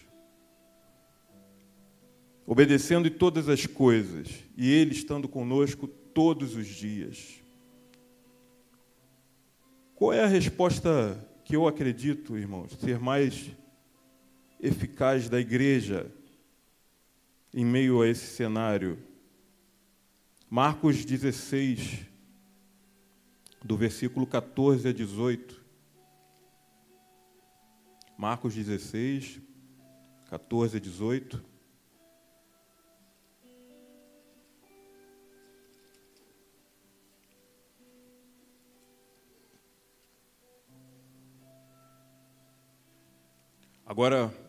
obedecendo 2.47 3.09
em 3.09 3.11
todas 3.11 3.49
as 3.49 3.67
coisas, 3.67 4.29
e 4.57 4.71
Ele 4.71 4.93
estando 4.93 5.29
conosco 5.29 5.89
todos 5.89 6.55
os 6.55 6.67
dias. 6.69 7.43
Qual 9.97 10.13
é 10.13 10.23
a 10.23 10.29
resposta 10.29 11.19
que 11.45 11.57
eu 11.57 11.67
acredito, 11.67 12.39
irmãos, 12.39 12.73
ser 12.81 13.01
mais 13.01 13.51
eficaz 14.61 15.29
da 15.29 15.41
igreja 15.41 16.07
em 17.57 17.65
meio 17.65 18.03
a 18.03 18.07
esse 18.07 18.27
cenário? 18.27 18.99
Marcos 20.51 21.07
16, 21.07 22.05
do 23.65 23.79
versículo 23.79 24.27
14 24.27 24.87
a 24.87 24.93
18. 24.93 25.65
Marcos 28.19 28.55
16, 28.55 29.41
14 30.29 30.77
a 30.77 30.81
18. 30.81 31.43
Agora, 43.87 44.46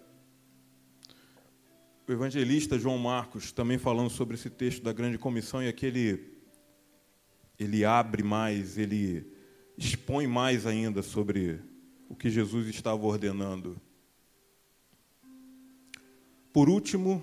o 2.07 2.11
evangelista 2.13 2.79
João 2.79 2.97
Marcos, 2.97 3.51
também 3.51 3.77
falando 3.77 4.09
sobre 4.09 4.35
esse 4.35 4.49
texto 4.49 4.81
da 4.81 4.93
grande 4.93 5.17
comissão, 5.17 5.61
e 5.61 5.67
aqui 5.67 5.85
ele, 5.87 6.31
ele 7.59 7.83
abre 7.83 8.23
mais, 8.23 8.77
ele 8.77 9.29
expõe 9.77 10.25
mais 10.25 10.65
ainda 10.65 11.03
sobre 11.03 11.59
o 12.07 12.15
que 12.15 12.29
Jesus 12.29 12.67
estava 12.69 13.05
ordenando. 13.05 13.75
Por 16.53 16.69
último, 16.69 17.21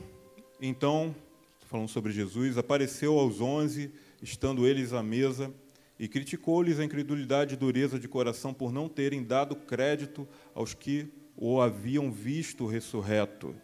então, 0.61 1.17
falando 1.63 1.89
sobre 1.89 2.13
Jesus, 2.13 2.59
apareceu 2.59 3.19
aos 3.19 3.41
onze, 3.41 3.91
estando 4.21 4.67
eles 4.67 4.93
à 4.93 5.03
mesa, 5.03 5.53
e 5.99 6.07
criticou-lhes 6.07 6.79
a 6.79 6.85
incredulidade 6.85 7.55
e 7.55 7.57
dureza 7.57 7.99
de 7.99 8.07
coração 8.07 8.53
por 8.53 8.71
não 8.71 8.87
terem 8.87 9.25
dado 9.25 9.57
crédito 9.57 10.29
aos 10.55 10.75
que 10.75 11.09
o 11.35 11.59
haviam 11.59 12.13
visto 12.13 12.67
ressurreto. 12.67 13.57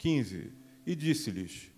15. 0.00 0.50
E 0.86 0.96
disse-lhes: 0.96 1.70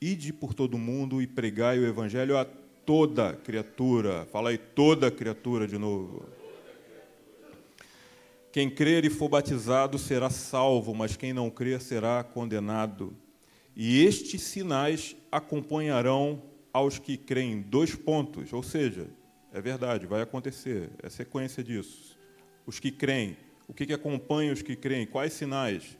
ide 0.00 0.32
por 0.32 0.54
todo 0.54 0.78
mundo 0.78 1.20
e 1.20 1.26
pregai 1.26 1.78
o 1.78 1.86
evangelho 1.86 2.36
a 2.36 2.44
toda 2.44 3.34
criatura. 3.34 4.26
Fala 4.26 4.50
aí, 4.50 4.58
toda 4.58 5.10
criatura 5.10 5.68
de 5.68 5.76
novo. 5.76 6.26
Quem 8.50 8.70
crer 8.70 9.04
e 9.04 9.10
for 9.10 9.28
batizado 9.28 9.98
será 9.98 10.30
salvo, 10.30 10.94
mas 10.94 11.16
quem 11.16 11.34
não 11.34 11.50
crer 11.50 11.80
será 11.82 12.24
condenado. 12.24 13.14
E 13.76 14.02
estes 14.02 14.40
sinais 14.40 15.14
acompanharão 15.30 16.42
aos 16.72 16.98
que 16.98 17.18
creem. 17.18 17.60
Dois 17.60 17.94
pontos, 17.94 18.54
ou 18.54 18.62
seja, 18.62 19.06
é 19.52 19.60
verdade, 19.60 20.06
vai 20.06 20.22
acontecer, 20.22 20.88
é 21.02 21.10
sequência 21.10 21.62
disso. 21.62 22.18
Os 22.64 22.80
que 22.80 22.90
creem, 22.90 23.36
o 23.68 23.74
que, 23.74 23.84
que 23.84 23.92
acompanha 23.92 24.54
os 24.54 24.62
que 24.62 24.74
creem? 24.74 25.06
Quais 25.06 25.34
sinais? 25.34 25.98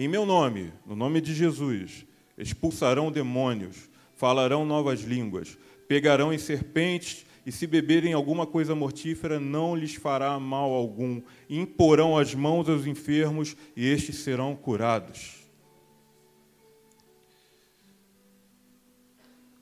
Em 0.00 0.08
meu 0.08 0.24
nome, 0.24 0.72
no 0.86 0.96
nome 0.96 1.20
de 1.20 1.34
Jesus, 1.34 2.06
expulsarão 2.38 3.12
demônios, 3.12 3.90
falarão 4.14 4.64
novas 4.64 5.02
línguas, 5.02 5.58
pegarão 5.86 6.32
em 6.32 6.38
serpentes 6.38 7.26
e 7.44 7.52
se 7.52 7.66
beberem 7.66 8.14
alguma 8.14 8.46
coisa 8.46 8.74
mortífera, 8.74 9.38
não 9.38 9.76
lhes 9.76 9.96
fará 9.96 10.40
mal 10.40 10.72
algum. 10.72 11.20
Imporão 11.50 12.16
as 12.16 12.34
mãos 12.34 12.66
aos 12.66 12.86
enfermos 12.86 13.54
e 13.76 13.86
estes 13.86 14.16
serão 14.16 14.56
curados. 14.56 15.46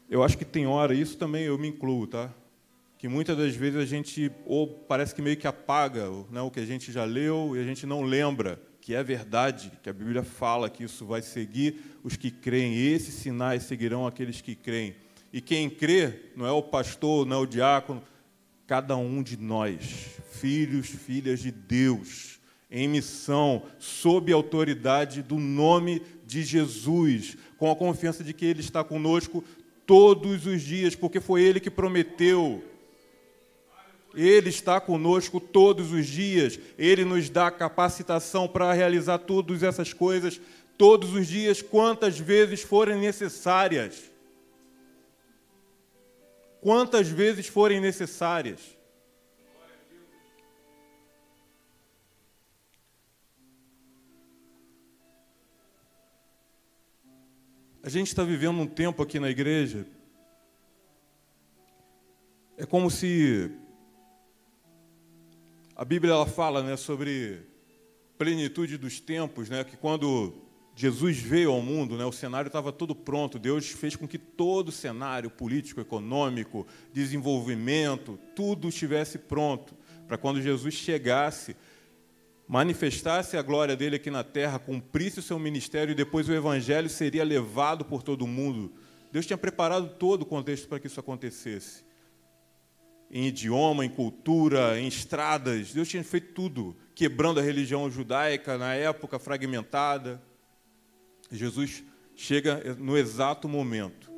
Eu 0.08 0.22
acho 0.22 0.38
que 0.38 0.44
tem 0.44 0.68
hora, 0.68 0.94
isso 0.94 1.18
também 1.18 1.46
eu 1.46 1.58
me 1.58 1.66
incluo, 1.66 2.06
tá? 2.06 2.32
Que 2.96 3.08
muitas 3.08 3.36
das 3.36 3.56
vezes 3.56 3.80
a 3.80 3.84
gente, 3.84 4.30
ou 4.46 4.68
parece 4.68 5.12
que 5.12 5.20
meio 5.20 5.36
que 5.36 5.48
apaga 5.48 6.08
né, 6.30 6.40
o 6.40 6.48
que 6.48 6.60
a 6.60 6.64
gente 6.64 6.92
já 6.92 7.04
leu 7.04 7.56
e 7.56 7.58
a 7.58 7.64
gente 7.64 7.84
não 7.84 8.02
lembra 8.02 8.67
que 8.88 8.94
é 8.94 9.04
verdade, 9.04 9.70
que 9.82 9.90
a 9.90 9.92
Bíblia 9.92 10.22
fala 10.22 10.70
que 10.70 10.82
isso 10.82 11.04
vai 11.04 11.20
seguir 11.20 11.78
os 12.02 12.16
que 12.16 12.30
creem, 12.30 12.74
esses 12.74 13.12
sinais 13.16 13.64
seguirão 13.64 14.06
aqueles 14.06 14.40
que 14.40 14.54
creem. 14.54 14.96
E 15.30 15.42
quem 15.42 15.68
crê 15.68 16.30
não 16.34 16.46
é 16.46 16.50
o 16.50 16.62
pastor, 16.62 17.26
não 17.26 17.36
é 17.36 17.40
o 17.40 17.44
diácono, 17.44 18.02
cada 18.66 18.96
um 18.96 19.22
de 19.22 19.36
nós, 19.36 20.06
filhos, 20.32 20.86
filhas 20.86 21.40
de 21.40 21.50
Deus, 21.50 22.40
em 22.70 22.88
missão, 22.88 23.62
sob 23.78 24.32
a 24.32 24.36
autoridade 24.36 25.20
do 25.20 25.36
nome 25.36 26.00
de 26.26 26.42
Jesus, 26.42 27.36
com 27.58 27.70
a 27.70 27.76
confiança 27.76 28.24
de 28.24 28.32
que 28.32 28.46
Ele 28.46 28.60
está 28.60 28.82
conosco 28.82 29.44
todos 29.84 30.46
os 30.46 30.62
dias, 30.62 30.94
porque 30.94 31.20
foi 31.20 31.42
Ele 31.42 31.60
que 31.60 31.70
prometeu. 31.70 32.64
Ele 34.20 34.48
está 34.48 34.80
conosco 34.80 35.38
todos 35.38 35.92
os 35.92 36.04
dias, 36.04 36.58
Ele 36.76 37.04
nos 37.04 37.30
dá 37.30 37.52
capacitação 37.52 38.48
para 38.48 38.72
realizar 38.72 39.18
todas 39.18 39.62
essas 39.62 39.92
coisas, 39.92 40.40
todos 40.76 41.14
os 41.14 41.28
dias, 41.28 41.62
quantas 41.62 42.18
vezes 42.18 42.60
forem 42.60 42.98
necessárias. 42.98 44.10
Quantas 46.60 47.06
vezes 47.08 47.46
forem 47.46 47.80
necessárias. 47.80 48.76
A 57.84 57.88
gente 57.88 58.08
está 58.08 58.24
vivendo 58.24 58.58
um 58.58 58.66
tempo 58.66 59.00
aqui 59.00 59.20
na 59.20 59.30
igreja. 59.30 59.86
É 62.56 62.66
como 62.66 62.90
se 62.90 63.56
a 65.78 65.84
Bíblia 65.84 66.12
ela 66.12 66.26
fala, 66.26 66.60
né, 66.60 66.76
sobre 66.76 67.38
plenitude 68.18 68.76
dos 68.76 68.98
tempos, 68.98 69.48
né, 69.48 69.62
que 69.62 69.76
quando 69.76 70.34
Jesus 70.74 71.18
veio 71.18 71.52
ao 71.52 71.62
mundo, 71.62 71.96
né, 71.96 72.04
o 72.04 72.10
cenário 72.10 72.48
estava 72.48 72.72
todo 72.72 72.96
pronto. 72.96 73.38
Deus 73.38 73.68
fez 73.68 73.94
com 73.94 74.06
que 74.06 74.18
todo 74.18 74.70
o 74.70 74.72
cenário 74.72 75.30
político, 75.30 75.80
econômico, 75.80 76.66
desenvolvimento, 76.92 78.18
tudo 78.34 78.68
estivesse 78.68 79.18
pronto 79.18 79.72
para 80.08 80.18
quando 80.18 80.42
Jesus 80.42 80.74
chegasse, 80.74 81.54
manifestasse 82.48 83.36
a 83.36 83.42
glória 83.42 83.76
dele 83.76 83.96
aqui 83.96 84.10
na 84.10 84.24
terra, 84.24 84.58
cumprisse 84.58 85.20
o 85.20 85.22
seu 85.22 85.38
ministério 85.38 85.92
e 85.92 85.94
depois 85.94 86.28
o 86.28 86.34
evangelho 86.34 86.88
seria 86.90 87.22
levado 87.22 87.84
por 87.84 88.02
todo 88.02 88.26
mundo. 88.26 88.72
Deus 89.12 89.24
tinha 89.26 89.38
preparado 89.38 89.90
todo 89.90 90.22
o 90.22 90.26
contexto 90.26 90.66
para 90.66 90.80
que 90.80 90.88
isso 90.88 90.98
acontecesse. 90.98 91.87
Em 93.10 93.26
idioma, 93.26 93.84
em 93.84 93.88
cultura, 93.88 94.78
em 94.78 94.86
estradas, 94.86 95.72
Deus 95.72 95.88
tinha 95.88 96.04
feito 96.04 96.32
tudo, 96.32 96.76
quebrando 96.94 97.40
a 97.40 97.42
religião 97.42 97.90
judaica 97.90 98.58
na 98.58 98.74
época 98.74 99.18
fragmentada. 99.18 100.22
Jesus 101.30 101.82
chega 102.14 102.76
no 102.78 102.98
exato 102.98 103.48
momento, 103.48 104.10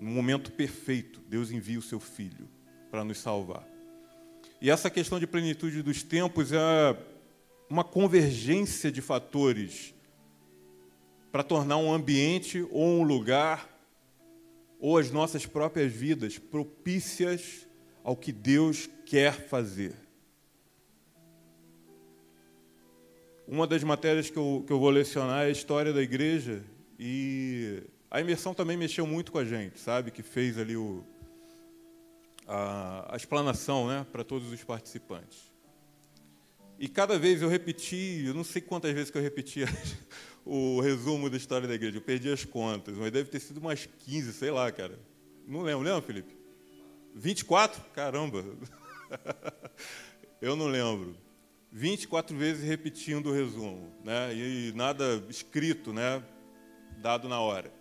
no 0.00 0.10
momento 0.10 0.50
perfeito, 0.50 1.20
Deus 1.28 1.50
envia 1.50 1.78
o 1.78 1.82
seu 1.82 2.00
filho 2.00 2.48
para 2.90 3.04
nos 3.04 3.18
salvar. 3.18 3.66
E 4.60 4.70
essa 4.70 4.90
questão 4.90 5.20
de 5.20 5.26
plenitude 5.26 5.82
dos 5.82 6.02
tempos 6.02 6.52
é 6.52 6.96
uma 7.68 7.84
convergência 7.84 8.90
de 8.90 9.00
fatores 9.00 9.94
para 11.30 11.42
tornar 11.42 11.76
um 11.76 11.92
ambiente 11.92 12.66
ou 12.70 13.00
um 13.00 13.02
lugar 13.02 13.68
ou 14.78 14.96
as 14.96 15.10
nossas 15.10 15.44
próprias 15.46 15.92
vidas 15.92 16.38
propícias 16.38 17.66
ao 18.04 18.14
que 18.14 18.30
Deus 18.30 18.88
quer 19.06 19.32
fazer. 19.32 19.94
Uma 23.48 23.66
das 23.66 23.82
matérias 23.82 24.28
que 24.28 24.36
eu, 24.36 24.62
que 24.66 24.72
eu 24.72 24.78
vou 24.78 24.90
lecionar 24.90 25.44
é 25.44 25.46
a 25.46 25.50
história 25.50 25.92
da 25.92 26.02
igreja 26.02 26.62
e 26.98 27.82
a 28.10 28.20
imersão 28.20 28.54
também 28.54 28.76
mexeu 28.76 29.06
muito 29.06 29.32
com 29.32 29.38
a 29.38 29.44
gente, 29.44 29.80
sabe? 29.80 30.10
Que 30.10 30.22
fez 30.22 30.58
ali 30.58 30.76
o, 30.76 31.02
a, 32.46 33.14
a 33.14 33.16
explanação 33.16 33.88
né, 33.88 34.06
para 34.12 34.22
todos 34.22 34.52
os 34.52 34.62
participantes. 34.62 35.52
E 36.78 36.88
cada 36.88 37.18
vez 37.18 37.40
eu 37.40 37.48
repeti, 37.48 38.24
eu 38.26 38.34
não 38.34 38.44
sei 38.44 38.60
quantas 38.60 38.92
vezes 38.92 39.10
que 39.10 39.16
eu 39.16 39.22
repetia 39.22 39.66
o 40.44 40.80
resumo 40.80 41.30
da 41.30 41.36
história 41.36 41.66
da 41.66 41.74
igreja, 41.74 41.96
eu 41.96 42.02
perdi 42.02 42.30
as 42.30 42.44
contas, 42.44 42.96
mas 42.96 43.10
deve 43.10 43.30
ter 43.30 43.40
sido 43.40 43.58
umas 43.58 43.86
15, 43.86 44.32
sei 44.32 44.50
lá, 44.50 44.70
cara. 44.70 44.98
Não 45.46 45.62
lembro, 45.62 45.84
lembra, 45.84 46.02
Felipe? 46.02 46.43
24? 47.14 47.82
Caramba! 47.92 48.44
eu 50.42 50.56
não 50.56 50.66
lembro. 50.66 51.16
24 51.70 52.36
vezes 52.36 52.64
repetindo 52.64 53.30
o 53.30 53.32
resumo, 53.32 53.92
né? 54.04 54.34
E 54.34 54.72
nada 54.74 55.24
escrito, 55.28 55.92
né? 55.92 56.22
Dado 56.98 57.28
na 57.28 57.40
hora. 57.40 57.72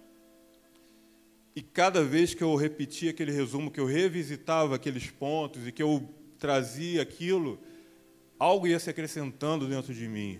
E 1.55 1.61
cada 1.61 2.03
vez 2.03 2.33
que 2.33 2.43
eu 2.43 2.55
repetia 2.55 3.11
aquele 3.11 3.31
resumo, 3.31 3.69
que 3.69 3.79
eu 3.79 3.85
revisitava 3.85 4.75
aqueles 4.75 5.09
pontos 5.09 5.67
e 5.67 5.71
que 5.71 5.83
eu 5.83 6.09
trazia 6.39 7.01
aquilo, 7.01 7.59
algo 8.39 8.65
ia 8.67 8.79
se 8.79 8.89
acrescentando 8.89 9.67
dentro 9.67 9.93
de 9.93 10.07
mim. 10.07 10.39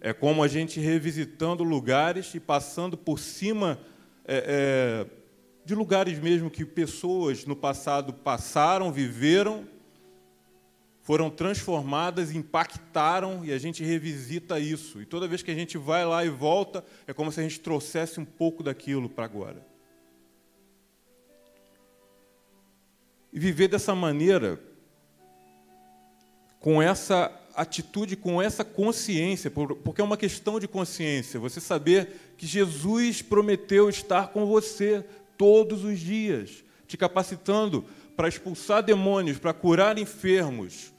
É 0.00 0.12
como 0.12 0.42
a 0.42 0.48
gente 0.48 0.78
revisitando 0.78 1.64
lugares 1.64 2.34
e 2.34 2.40
passando 2.40 2.96
por 2.96 3.18
cima 3.18 3.80
é, 4.24 5.06
é, 5.08 5.23
de 5.64 5.74
lugares 5.74 6.18
mesmo 6.18 6.50
que 6.50 6.64
pessoas 6.64 7.44
no 7.46 7.56
passado 7.56 8.12
passaram, 8.12 8.92
viveram, 8.92 9.66
foram 11.00 11.30
transformadas, 11.30 12.34
impactaram 12.34 13.44
e 13.44 13.52
a 13.52 13.58
gente 13.58 13.82
revisita 13.82 14.58
isso. 14.58 15.00
E 15.00 15.06
toda 15.06 15.28
vez 15.28 15.42
que 15.42 15.50
a 15.50 15.54
gente 15.54 15.76
vai 15.78 16.04
lá 16.04 16.24
e 16.24 16.28
volta, 16.28 16.84
é 17.06 17.12
como 17.12 17.30
se 17.30 17.40
a 17.40 17.42
gente 17.42 17.60
trouxesse 17.60 18.20
um 18.20 18.24
pouco 18.24 18.62
daquilo 18.62 19.08
para 19.08 19.24
agora. 19.24 19.66
E 23.32 23.38
viver 23.38 23.68
dessa 23.68 23.94
maneira 23.94 24.60
com 26.60 26.80
essa 26.80 27.30
atitude, 27.54 28.16
com 28.16 28.40
essa 28.40 28.64
consciência, 28.64 29.50
porque 29.50 30.00
é 30.00 30.04
uma 30.04 30.16
questão 30.16 30.58
de 30.58 30.66
consciência, 30.66 31.38
você 31.38 31.60
saber 31.60 32.34
que 32.36 32.46
Jesus 32.46 33.22
prometeu 33.22 33.88
estar 33.88 34.28
com 34.28 34.46
você 34.46 35.04
todos 35.36 35.84
os 35.84 35.98
dias, 35.98 36.64
te 36.86 36.96
capacitando 36.96 37.84
para 38.16 38.28
expulsar 38.28 38.82
demônios, 38.82 39.38
para 39.38 39.52
curar 39.52 39.98
enfermos, 39.98 40.92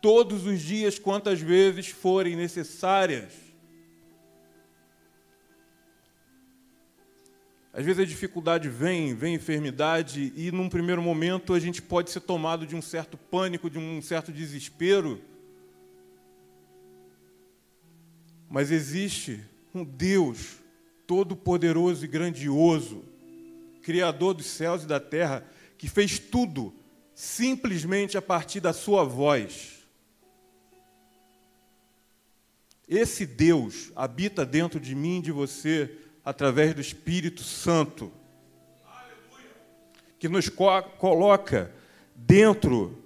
todos 0.00 0.46
os 0.46 0.60
dias, 0.60 0.98
quantas 0.98 1.40
vezes 1.40 1.88
forem 1.88 2.36
necessárias. 2.36 3.32
Às 7.72 7.84
vezes 7.84 8.02
a 8.02 8.06
dificuldade 8.06 8.68
vem, 8.68 9.14
vem 9.14 9.34
enfermidade, 9.34 10.32
e 10.36 10.52
num 10.52 10.68
primeiro 10.68 11.02
momento 11.02 11.52
a 11.52 11.58
gente 11.58 11.82
pode 11.82 12.10
ser 12.10 12.20
tomado 12.20 12.66
de 12.66 12.76
um 12.76 12.82
certo 12.82 13.16
pânico, 13.16 13.68
de 13.68 13.78
um 13.78 14.00
certo 14.00 14.30
desespero. 14.30 15.20
Mas 18.48 18.70
existe 18.70 19.40
um 19.74 19.84
Deus 19.84 20.58
todo-poderoso 21.04 22.04
e 22.04 22.08
grandioso, 22.08 23.04
Criador 23.84 24.32
dos 24.32 24.46
céus 24.46 24.82
e 24.82 24.86
da 24.86 24.98
terra, 24.98 25.46
que 25.76 25.88
fez 25.88 26.18
tudo 26.18 26.74
simplesmente 27.14 28.16
a 28.16 28.22
partir 28.22 28.58
da 28.58 28.72
sua 28.72 29.04
voz. 29.04 29.84
Esse 32.88 33.26
Deus 33.26 33.92
habita 33.94 34.44
dentro 34.46 34.80
de 34.80 34.94
mim 34.94 35.18
e 35.18 35.22
de 35.22 35.32
você 35.32 35.98
através 36.24 36.74
do 36.74 36.80
Espírito 36.80 37.42
Santo, 37.42 38.10
que 40.18 40.30
nos 40.30 40.48
co 40.48 40.82
coloca 40.98 41.70
dentro 42.14 42.98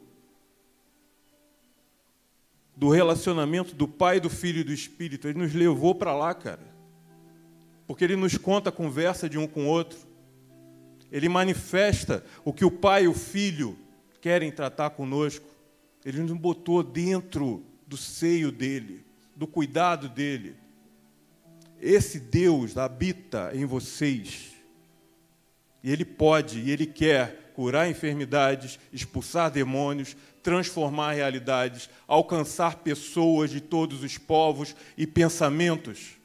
do 2.76 2.88
relacionamento 2.88 3.74
do 3.74 3.88
Pai, 3.88 4.20
do 4.20 4.30
Filho 4.30 4.60
e 4.60 4.64
do 4.64 4.72
Espírito. 4.72 5.26
Ele 5.26 5.40
nos 5.40 5.52
levou 5.52 5.96
para 5.96 6.14
lá, 6.14 6.32
cara. 6.32 6.62
Porque 7.88 8.04
ele 8.04 8.14
nos 8.14 8.38
conta 8.38 8.68
a 8.68 8.72
conversa 8.72 9.28
de 9.28 9.36
um 9.36 9.48
com 9.48 9.64
o 9.64 9.68
outro. 9.68 10.07
Ele 11.10 11.28
manifesta 11.28 12.24
o 12.44 12.52
que 12.52 12.64
o 12.64 12.70
Pai 12.70 13.04
e 13.04 13.08
o 13.08 13.14
Filho 13.14 13.78
querem 14.20 14.50
tratar 14.50 14.90
conosco. 14.90 15.46
Ele 16.04 16.20
nos 16.20 16.36
botou 16.38 16.82
dentro 16.82 17.64
do 17.86 17.96
seio 17.96 18.52
dele, 18.52 19.04
do 19.34 19.46
cuidado 19.46 20.08
dele. 20.08 20.54
Esse 21.80 22.18
Deus 22.18 22.76
habita 22.76 23.50
em 23.54 23.64
vocês. 23.64 24.52
E 25.82 25.90
ele 25.90 26.04
pode 26.04 26.60
e 26.60 26.70
ele 26.70 26.86
quer 26.86 27.52
curar 27.54 27.88
enfermidades, 27.88 28.78
expulsar 28.92 29.50
demônios, 29.50 30.16
transformar 30.42 31.12
realidades, 31.12 31.88
alcançar 32.06 32.76
pessoas 32.76 33.50
de 33.50 33.60
todos 33.60 34.02
os 34.02 34.16
povos 34.18 34.74
e 34.96 35.06
pensamentos. 35.06 36.16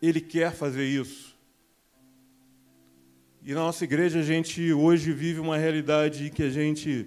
Ele 0.00 0.20
quer 0.20 0.52
fazer 0.52 0.86
isso. 0.86 1.33
E 3.46 3.52
na 3.52 3.60
nossa 3.60 3.84
igreja 3.84 4.20
a 4.20 4.22
gente 4.22 4.72
hoje 4.72 5.12
vive 5.12 5.38
uma 5.38 5.58
realidade 5.58 6.30
que 6.30 6.42
a 6.42 6.48
gente 6.48 7.06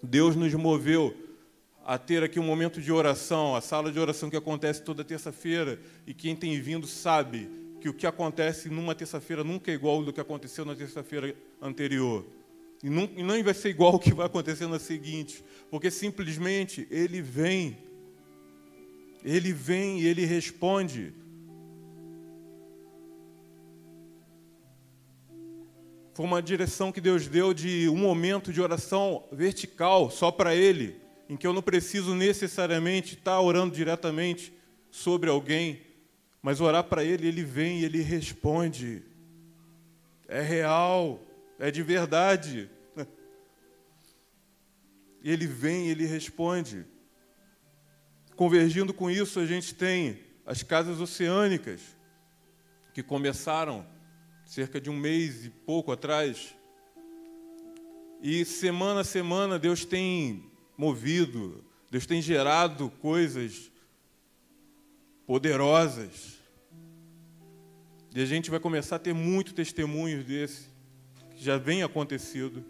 Deus 0.00 0.36
nos 0.36 0.54
moveu 0.54 1.12
a 1.84 1.98
ter 1.98 2.22
aqui 2.22 2.38
um 2.38 2.44
momento 2.44 2.80
de 2.80 2.92
oração, 2.92 3.56
a 3.56 3.60
sala 3.60 3.90
de 3.90 3.98
oração 3.98 4.30
que 4.30 4.36
acontece 4.36 4.80
toda 4.80 5.02
terça-feira, 5.02 5.80
e 6.06 6.14
quem 6.14 6.36
tem 6.36 6.60
vindo 6.60 6.86
sabe 6.86 7.50
que 7.80 7.88
o 7.88 7.92
que 7.92 8.06
acontece 8.06 8.68
numa 8.68 8.94
terça-feira 8.94 9.42
nunca 9.42 9.72
é 9.72 9.74
igual 9.74 10.04
do 10.04 10.12
que 10.12 10.20
aconteceu 10.20 10.64
na 10.64 10.76
terça-feira 10.76 11.34
anterior. 11.60 12.24
E 12.80 12.88
não, 12.88 13.10
e 13.16 13.22
não 13.24 13.42
vai 13.42 13.52
ser 13.52 13.70
igual 13.70 13.96
o 13.96 13.98
que 13.98 14.14
vai 14.14 14.26
acontecer 14.26 14.68
na 14.68 14.78
seguinte, 14.78 15.42
porque 15.68 15.90
simplesmente 15.90 16.86
ele 16.92 17.20
vem, 17.20 17.76
ele 19.24 19.52
vem 19.52 20.00
e 20.00 20.06
ele 20.06 20.24
responde. 20.24 21.12
Foi 26.20 26.26
uma 26.26 26.42
direção 26.42 26.92
que 26.92 27.00
Deus 27.00 27.26
deu 27.26 27.54
de 27.54 27.88
um 27.88 27.96
momento 27.96 28.52
de 28.52 28.60
oração 28.60 29.26
vertical 29.32 30.10
só 30.10 30.30
para 30.30 30.54
Ele, 30.54 31.00
em 31.30 31.34
que 31.34 31.46
eu 31.46 31.52
não 31.54 31.62
preciso 31.62 32.14
necessariamente 32.14 33.14
estar 33.14 33.40
orando 33.40 33.74
diretamente 33.74 34.52
sobre 34.90 35.30
alguém, 35.30 35.80
mas 36.42 36.60
orar 36.60 36.84
para 36.84 37.02
Ele, 37.02 37.26
Ele 37.26 37.42
vem 37.42 37.80
e 37.80 37.84
Ele 37.86 38.02
responde. 38.02 39.02
É 40.28 40.42
real, 40.42 41.22
é 41.58 41.70
de 41.70 41.82
verdade. 41.82 42.68
Ele 45.24 45.46
vem 45.46 45.86
e 45.86 45.90
Ele 45.90 46.04
responde. 46.04 46.84
Convergindo 48.36 48.92
com 48.92 49.10
isso, 49.10 49.40
a 49.40 49.46
gente 49.46 49.74
tem 49.74 50.20
as 50.44 50.62
casas 50.62 51.00
oceânicas, 51.00 51.80
que 52.92 53.02
começaram 53.02 53.86
cerca 54.50 54.80
de 54.80 54.90
um 54.90 54.96
mês 54.96 55.44
e 55.44 55.48
pouco 55.48 55.92
atrás. 55.92 56.56
E 58.20 58.44
semana 58.44 59.02
a 59.02 59.04
semana 59.04 59.60
Deus 59.60 59.84
tem 59.84 60.50
movido, 60.76 61.64
Deus 61.88 62.04
tem 62.04 62.20
gerado 62.20 62.90
coisas 63.00 63.70
poderosas. 65.24 66.40
E 68.12 68.20
a 68.20 68.26
gente 68.26 68.50
vai 68.50 68.58
começar 68.58 68.96
a 68.96 68.98
ter 68.98 69.14
muito 69.14 69.54
testemunhos 69.54 70.24
desse, 70.24 70.68
que 71.36 71.44
já 71.44 71.56
vem 71.56 71.84
acontecido. 71.84 72.64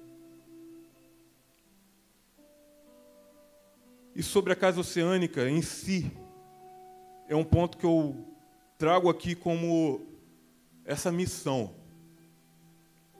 E 4.15 4.23
sobre 4.23 4.53
a 4.53 4.57
casa 4.57 4.81
oceânica 4.81 5.49
em 5.49 5.63
si, 5.63 6.13
é 7.27 7.35
um 7.35 7.45
ponto 7.45 7.79
que 7.79 7.87
eu 7.87 8.23
trago 8.77 9.09
aqui 9.09 9.35
como 9.35 10.10
essa 10.91 11.13
missão. 11.13 11.73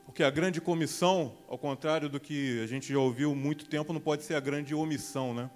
Porque 0.05 0.23
a 0.23 0.29
grande 0.29 0.59
comissão, 0.59 1.37
ao 1.47 1.57
contrário 1.57 2.09
do 2.09 2.19
que 2.19 2.61
a 2.61 2.67
gente 2.67 2.91
já 2.91 2.99
ouviu 2.99 3.33
muito 3.33 3.65
tempo, 3.65 3.93
não 3.93 4.01
pode 4.01 4.23
ser 4.23 4.35
a 4.35 4.41
grande 4.41 4.75
omissão, 4.75 5.33
né? 5.33 5.49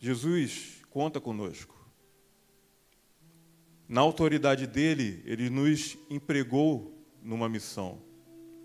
Jesus 0.00 0.82
conta 0.90 1.20
conosco. 1.20 1.80
Na 3.88 4.00
autoridade 4.00 4.66
dele, 4.66 5.22
ele 5.24 5.48
nos 5.48 5.96
empregou 6.10 6.92
numa 7.22 7.48
missão 7.48 8.02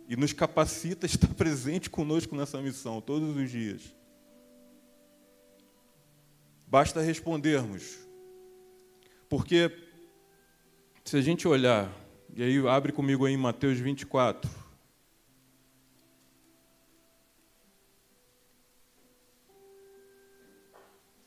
e 0.08 0.16
nos 0.16 0.34
capacita 0.34 1.06
a 1.06 1.10
estar 1.10 1.32
presente 1.36 1.92
conosco 1.92 2.36
nessa 2.36 2.60
missão 2.60 3.00
todos 3.00 3.36
os 3.36 3.52
dias. 3.52 3.96
Basta 6.66 7.02
respondermos. 7.02 8.00
Porque 9.30 9.87
se 11.08 11.16
a 11.16 11.22
gente 11.22 11.48
olhar, 11.48 11.90
e 12.36 12.44
aí 12.44 12.68
abre 12.68 12.92
comigo 12.92 13.26
aí 13.26 13.34
em 13.34 13.38
Mateus 13.38 13.80
24. 13.80 14.52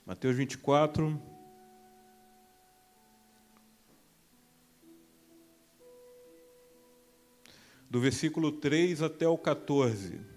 Mateus 0.05 0.37
24. 0.37 1.19
Do 7.89 7.99
versículo 8.03 8.53
3 8.53 9.01
até 9.01 9.27
o 9.27 9.39
14. 9.39 10.30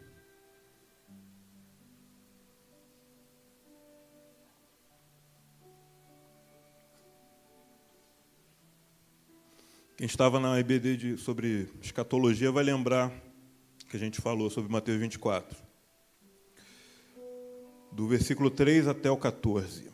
Quem 10.03 10.07
estava 10.07 10.37
na 10.37 10.59
EBD 10.59 10.97
de, 10.97 11.17
sobre 11.17 11.69
escatologia 11.81 12.51
vai 12.51 12.61
lembrar 12.61 13.09
que 13.89 13.95
a 13.95 13.99
gente 14.01 14.19
falou 14.19 14.49
sobre 14.49 14.69
Mateus 14.69 14.99
24. 14.99 15.57
Do 17.89 18.05
versículo 18.05 18.49
3 18.49 18.89
até 18.89 19.09
o 19.09 19.15
14. 19.15 19.89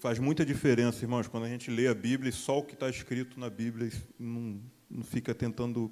Faz 0.00 0.18
muita 0.18 0.44
diferença, 0.44 1.04
irmãos, 1.04 1.28
quando 1.28 1.44
a 1.44 1.48
gente 1.48 1.70
lê 1.70 1.86
a 1.86 1.94
Bíblia 1.94 2.30
e 2.30 2.32
só 2.32 2.58
o 2.58 2.64
que 2.64 2.74
está 2.74 2.90
escrito 2.90 3.38
na 3.38 3.48
Bíblia 3.48 3.88
não, 4.18 4.60
não 4.90 5.04
fica 5.04 5.32
tentando 5.32 5.88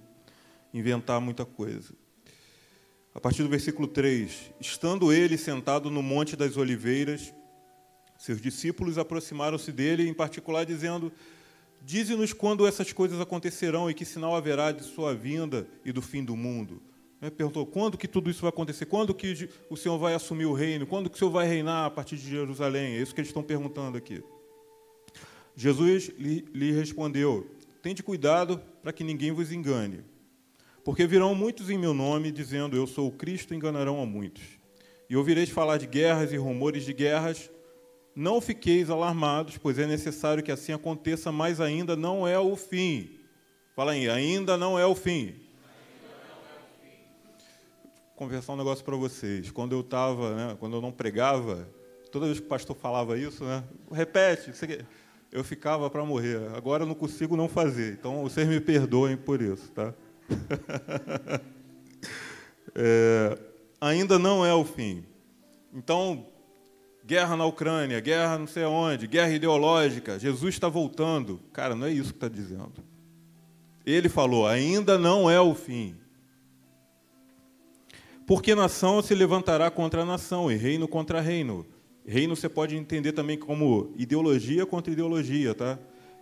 inventar 0.73 1.21
muita 1.21 1.45
coisa. 1.45 1.95
A 3.15 3.21
partir 3.21 3.45
do 3.45 3.49
versículo 3.49 3.87
3: 3.87 4.53
Estando 4.61 5.13
ele 5.13 5.39
sentado 5.39 5.93
no 5.93 6.03
Monte 6.03 6.35
das 6.35 6.57
Oliveiras, 6.57 7.33
seus 8.19 8.41
discípulos 8.41 8.99
aproximaram-se 8.99 9.71
dele, 9.73 10.09
em 10.09 10.15
particular, 10.15 10.65
dizendo: 10.65 11.13
Dize-nos 11.83 12.33
quando 12.33 12.67
essas 12.67 12.93
coisas 12.93 13.21
acontecerão 13.21 13.91
e 13.91 13.95
que 13.95 14.05
sinal 14.05 14.35
haverá 14.35 14.73
de 14.73 14.83
sua 14.85 15.15
vinda 15.15 15.67
e 15.85 15.93
do 15.93 16.01
fim 16.01 16.25
do 16.25 16.35
mundo. 16.35 16.81
Ele 17.21 17.31
perguntou: 17.31 17.67
quando 17.67 17.99
que 17.99 18.09
tudo 18.09 18.31
isso 18.31 18.43
vai 18.43 18.51
acontecer? 18.51 18.87
Quando 18.87 19.15
que 19.15 19.49
o 19.69 19.77
Senhor 19.77 19.99
vai 19.99 20.15
assumir 20.15 20.47
o 20.47 20.53
reino? 20.53 20.87
Quando 20.87 21.09
que 21.11 21.17
o 21.17 21.19
Senhor 21.19 21.31
vai 21.31 21.47
reinar 21.47 21.87
a 21.87 21.91
partir 21.91 22.17
de 22.17 22.29
Jerusalém? 22.29 22.95
É 22.95 23.03
isso 23.03 23.15
que 23.15 23.21
eles 23.21 23.29
estão 23.29 23.43
perguntando 23.43 23.99
aqui. 23.99 24.23
Jesus 25.57 26.11
lhe, 26.19 26.45
lhe 26.53 26.73
respondeu: 26.73 27.51
Tende 27.83 28.03
cuidado 28.03 28.61
para 28.83 28.93
que 28.93 29.05
ninguém 29.05 29.33
vos 29.33 29.53
engane. 29.53 30.05
Porque 30.83 31.07
virão 31.07 31.35
muitos 31.35 31.71
em 31.71 31.79
meu 31.79 31.95
nome, 31.95 32.31
dizendo: 32.31 32.77
Eu 32.77 32.87
sou 32.87 33.09
o 33.09 33.13
Cristo, 33.13 33.55
enganarão 33.55 34.03
a 34.03 34.07
muitos. 34.07 34.43
E 35.09 35.17
ouvireis 35.17 35.51
falar 35.51 35.79
de 35.79 35.87
guerras 35.87 36.33
e 36.33 36.37
rumores 36.37 36.85
de 36.85 36.93
guerras. 36.93 37.51
Não 38.15 38.41
fiqueis 38.41 38.91
alarmados, 38.91 39.59
pois 39.59 39.79
é 39.79 39.87
necessário 39.87 40.43
que 40.43 40.53
assim 40.53 40.73
aconteça, 40.73 41.33
mas 41.33 41.61
ainda 41.61 41.97
não 41.97 42.27
é 42.27 42.39
o 42.39 42.55
fim. 42.55 43.19
Fala 43.75 43.93
aí, 43.93 44.09
ainda 44.09 44.57
não 44.57 44.79
é 44.79 44.87
o 44.87 44.95
fim. 44.95 45.35
Conversar 48.15 48.53
um 48.53 48.57
negócio 48.57 48.85
para 48.85 48.95
vocês. 48.95 49.51
Quando 49.51 49.73
eu 49.73 49.81
estava, 49.81 50.35
né, 50.37 50.57
quando 50.61 50.77
eu 50.77 50.81
não 50.81 50.93
pregava, 50.93 51.69
toda 52.13 52.27
vez 52.27 52.39
que 52.39 52.47
o 52.47 52.49
pastor 52.49 52.77
falava 52.77 53.19
isso, 53.19 53.43
né, 53.43 53.65
repete, 53.91 54.53
eu 55.33 55.43
ficava 55.43 55.91
para 55.91 56.05
morrer. 56.05 56.39
Agora 56.55 56.85
eu 56.85 56.87
não 56.87 56.95
consigo 56.95 57.37
não 57.37 57.49
fazer. 57.49 57.95
Então 57.95 58.23
vocês 58.23 58.47
me 58.47 58.61
perdoem 58.61 59.17
por 59.17 59.43
isso, 59.43 59.73
tá? 59.73 59.93
é, 62.77 63.37
ainda 63.81 64.21
não 64.21 64.47
é 64.47 64.55
o 64.55 64.65
fim. 64.65 65.05
Então 65.73 66.29
guerra 67.05 67.37
na 67.37 67.45
Ucrânia, 67.45 68.01
guerra 68.01 68.39
não 68.39 68.47
sei 68.47 68.65
onde, 68.65 69.07
guerra 69.07 69.33
ideológica, 69.33 70.19
Jesus 70.19 70.55
está 70.55 70.69
voltando. 70.69 71.41
Cara, 71.53 71.75
não 71.75 71.87
é 71.87 71.93
isso 71.93 72.11
que 72.11 72.17
está 72.17 72.29
dizendo. 72.29 72.73
Ele 73.85 74.09
falou: 74.09 74.47
ainda 74.47 74.99
não 74.99 75.31
é 75.31 75.41
o 75.41 75.55
fim. 75.55 75.95
Porque 78.27 78.55
nação 78.55 79.03
se 79.03 79.15
levantará 79.15 79.71
contra 79.71 80.05
nação 80.05 80.51
e 80.51 80.57
reino 80.57 80.89
contra 80.89 81.21
reino, 81.21 81.67
Reino 82.07 82.37
você 82.37 82.51
pode 82.51 82.77
entender 82.77 83.13
também 83.13 83.39
como 83.39 83.93
ideologia 83.97 84.67
contra 84.67 84.93
ideologia, 84.93 85.55
tá? 85.55 85.79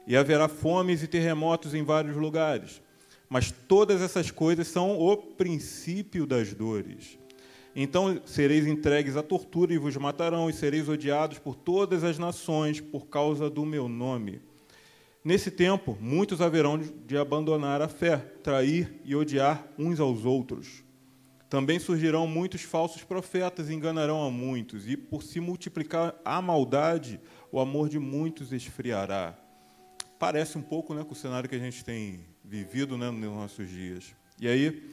E 0.06 0.16
haverá 0.16 0.48
fomes 0.48 1.02
e 1.02 1.08
terremotos 1.08 1.74
em 1.74 1.82
vários 1.82 2.16
lugares. 2.16 2.80
Mas 3.28 3.50
todas 3.50 4.00
essas 4.00 4.30
coisas 4.30 4.68
são 4.68 4.96
o 4.98 5.16
princípio 5.16 6.24
das 6.24 6.54
dores. 6.54 7.18
Então 7.74 8.20
sereis 8.26 8.66
entregues 8.66 9.16
à 9.16 9.22
tortura 9.22 9.72
e 9.72 9.78
vos 9.78 9.96
matarão, 9.96 10.50
e 10.50 10.52
sereis 10.52 10.88
odiados 10.88 11.38
por 11.38 11.54
todas 11.54 12.04
as 12.04 12.18
nações 12.18 12.80
por 12.80 13.06
causa 13.06 13.48
do 13.48 13.64
meu 13.64 13.88
nome. 13.88 14.40
Nesse 15.24 15.50
tempo, 15.50 15.96
muitos 16.00 16.40
haverão 16.40 16.78
de 16.78 17.16
abandonar 17.16 17.80
a 17.80 17.88
fé, 17.88 18.16
trair 18.42 19.00
e 19.04 19.14
odiar 19.14 19.66
uns 19.78 20.00
aos 20.00 20.24
outros. 20.24 20.82
Também 21.48 21.78
surgirão 21.78 22.26
muitos 22.26 22.62
falsos 22.62 23.04
profetas 23.04 23.68
e 23.68 23.74
enganarão 23.74 24.22
a 24.24 24.30
muitos, 24.30 24.88
e 24.88 24.96
por 24.96 25.22
se 25.22 25.38
multiplicar 25.38 26.14
a 26.24 26.42
maldade, 26.42 27.20
o 27.52 27.60
amor 27.60 27.88
de 27.88 27.98
muitos 27.98 28.52
esfriará. 28.52 29.38
Parece 30.18 30.58
um 30.58 30.62
pouco 30.62 30.92
né, 30.94 31.04
com 31.04 31.12
o 31.12 31.16
cenário 31.16 31.48
que 31.48 31.54
a 31.54 31.58
gente 31.58 31.84
tem 31.84 32.20
vivido 32.44 32.98
né, 32.98 33.10
nos 33.10 33.32
nossos 33.32 33.68
dias. 33.68 34.14
E 34.40 34.48
aí, 34.48 34.90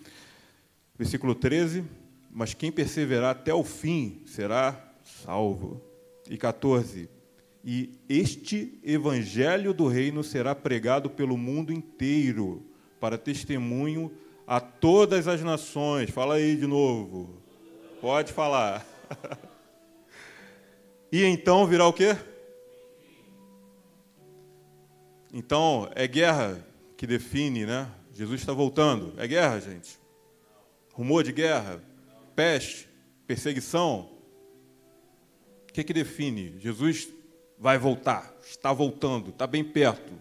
versículo 0.98 1.34
13: 1.34 1.86
Mas 2.32 2.54
quem 2.54 2.72
perseverar 2.72 3.32
até 3.32 3.54
o 3.54 3.64
fim 3.64 4.22
será 4.26 4.94
salvo. 5.04 5.82
E 6.30 6.38
14: 6.38 7.10
E 7.64 7.92
este 8.08 8.80
evangelho 8.84 9.74
do 9.74 9.88
reino 9.88 10.24
será 10.24 10.54
pregado 10.54 11.10
pelo 11.10 11.38
mundo 11.38 11.74
inteiro, 11.74 12.66
para 13.00 13.18
testemunho 13.18 14.12
a 14.46 14.60
todas 14.60 15.28
as 15.28 15.42
nações. 15.42 16.10
Fala 16.10 16.36
aí 16.36 16.56
de 16.56 16.68
novo. 16.68 17.42
Pode 18.02 18.32
falar. 18.32 18.86
e 21.12 21.24
então 21.24 21.66
virá 21.66 21.88
o 21.88 21.94
quê? 21.94 22.16
Então, 25.32 25.90
é 25.94 26.08
guerra 26.08 26.66
que 26.98 27.06
define, 27.06 27.66
né? 27.66 27.90
Jesus 28.12 28.42
está 28.42 28.52
voltando. 28.52 29.14
É 29.18 29.28
guerra, 29.28 29.60
gente? 29.60 30.00
Rumor 30.94 31.24
de 31.24 31.32
guerra? 31.32 31.82
Peste? 32.40 32.88
Perseguição? 33.28 34.10
O 35.70 35.74
que, 35.74 35.84
que 35.84 35.92
define? 35.92 36.58
Jesus 36.58 37.10
vai 37.60 37.78
voltar, 37.78 38.34
está 38.42 38.72
voltando, 38.72 39.32
está 39.32 39.46
bem 39.46 39.62
perto. 39.62 40.14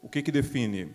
O 0.00 0.08
que, 0.08 0.22
que 0.22 0.30
define? 0.30 0.92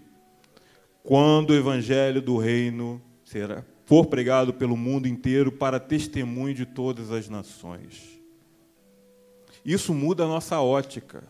Quando 1.04 1.50
o 1.50 1.56
evangelho 1.56 2.22
do 2.22 2.38
reino 2.38 3.02
será, 3.26 3.66
for 3.86 4.06
pregado 4.06 4.54
pelo 4.54 4.78
mundo 4.78 5.10
inteiro 5.10 5.52
para 5.52 5.78
testemunho 5.78 6.54
de 6.56 6.66
todas 6.66 7.12
as 7.12 7.28
nações. 7.28 8.18
Isso 9.66 9.94
muda 9.94 10.24
a 10.24 10.28
nossa 10.28 10.62
ótica, 10.62 11.22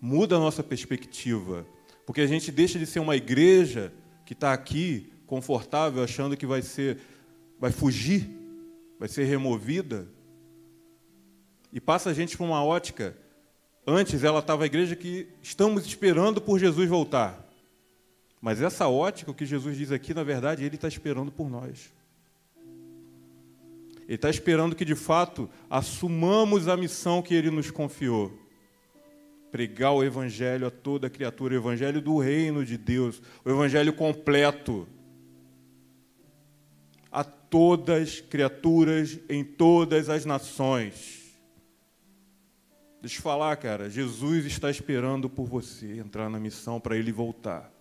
muda 0.00 0.36
a 0.36 0.38
nossa 0.38 0.62
perspectiva. 0.62 1.66
Porque 2.06 2.20
a 2.20 2.28
gente 2.28 2.52
deixa 2.52 2.78
de 2.78 2.86
ser 2.86 3.00
uma 3.00 3.16
igreja 3.16 3.92
que 4.24 4.34
está 4.34 4.52
aqui, 4.52 5.12
confortável, 5.26 6.00
achando 6.00 6.36
que 6.36 6.46
vai 6.46 6.62
ser, 6.62 7.00
vai 7.64 7.72
fugir, 7.72 8.28
vai 8.98 9.08
ser 9.08 9.24
removida. 9.24 10.06
E 11.72 11.80
passa 11.80 12.10
a 12.10 12.12
gente 12.12 12.36
para 12.36 12.44
uma 12.44 12.62
ótica. 12.62 13.16
Antes 13.86 14.22
ela 14.22 14.40
estava 14.40 14.64
a 14.64 14.66
igreja 14.66 14.94
que 14.94 15.28
estamos 15.42 15.86
esperando 15.86 16.42
por 16.42 16.58
Jesus 16.58 16.86
voltar. 16.90 17.42
Mas 18.38 18.60
essa 18.60 18.86
ótica, 18.86 19.30
o 19.30 19.34
que 19.34 19.46
Jesus 19.46 19.78
diz 19.78 19.90
aqui, 19.90 20.12
na 20.12 20.22
verdade, 20.22 20.62
ele 20.62 20.74
está 20.74 20.88
esperando 20.88 21.32
por 21.32 21.48
nós. 21.48 21.90
Ele 24.06 24.16
está 24.16 24.28
esperando 24.28 24.76
que, 24.76 24.84
de 24.84 24.94
fato, 24.94 25.48
assumamos 25.70 26.68
a 26.68 26.76
missão 26.76 27.22
que 27.22 27.34
ele 27.34 27.50
nos 27.50 27.70
confiou 27.70 28.30
pregar 29.50 29.94
o 29.94 30.04
Evangelho 30.04 30.66
a 30.66 30.70
toda 30.70 31.08
criatura, 31.08 31.54
o 31.54 31.56
Evangelho 31.56 32.02
do 32.02 32.18
reino 32.18 32.62
de 32.62 32.76
Deus, 32.76 33.22
o 33.42 33.48
Evangelho 33.48 33.94
completo. 33.94 34.86
Todas 37.54 38.20
criaturas 38.20 39.16
em 39.28 39.44
todas 39.44 40.08
as 40.08 40.24
nações. 40.24 41.38
Deixa 43.00 43.18
eu 43.18 43.22
falar, 43.22 43.54
cara, 43.58 43.88
Jesus 43.88 44.44
está 44.44 44.68
esperando 44.68 45.30
por 45.30 45.46
você 45.46 46.00
entrar 46.00 46.28
na 46.28 46.40
missão 46.40 46.80
para 46.80 46.96
ele 46.96 47.12
voltar. 47.12 47.72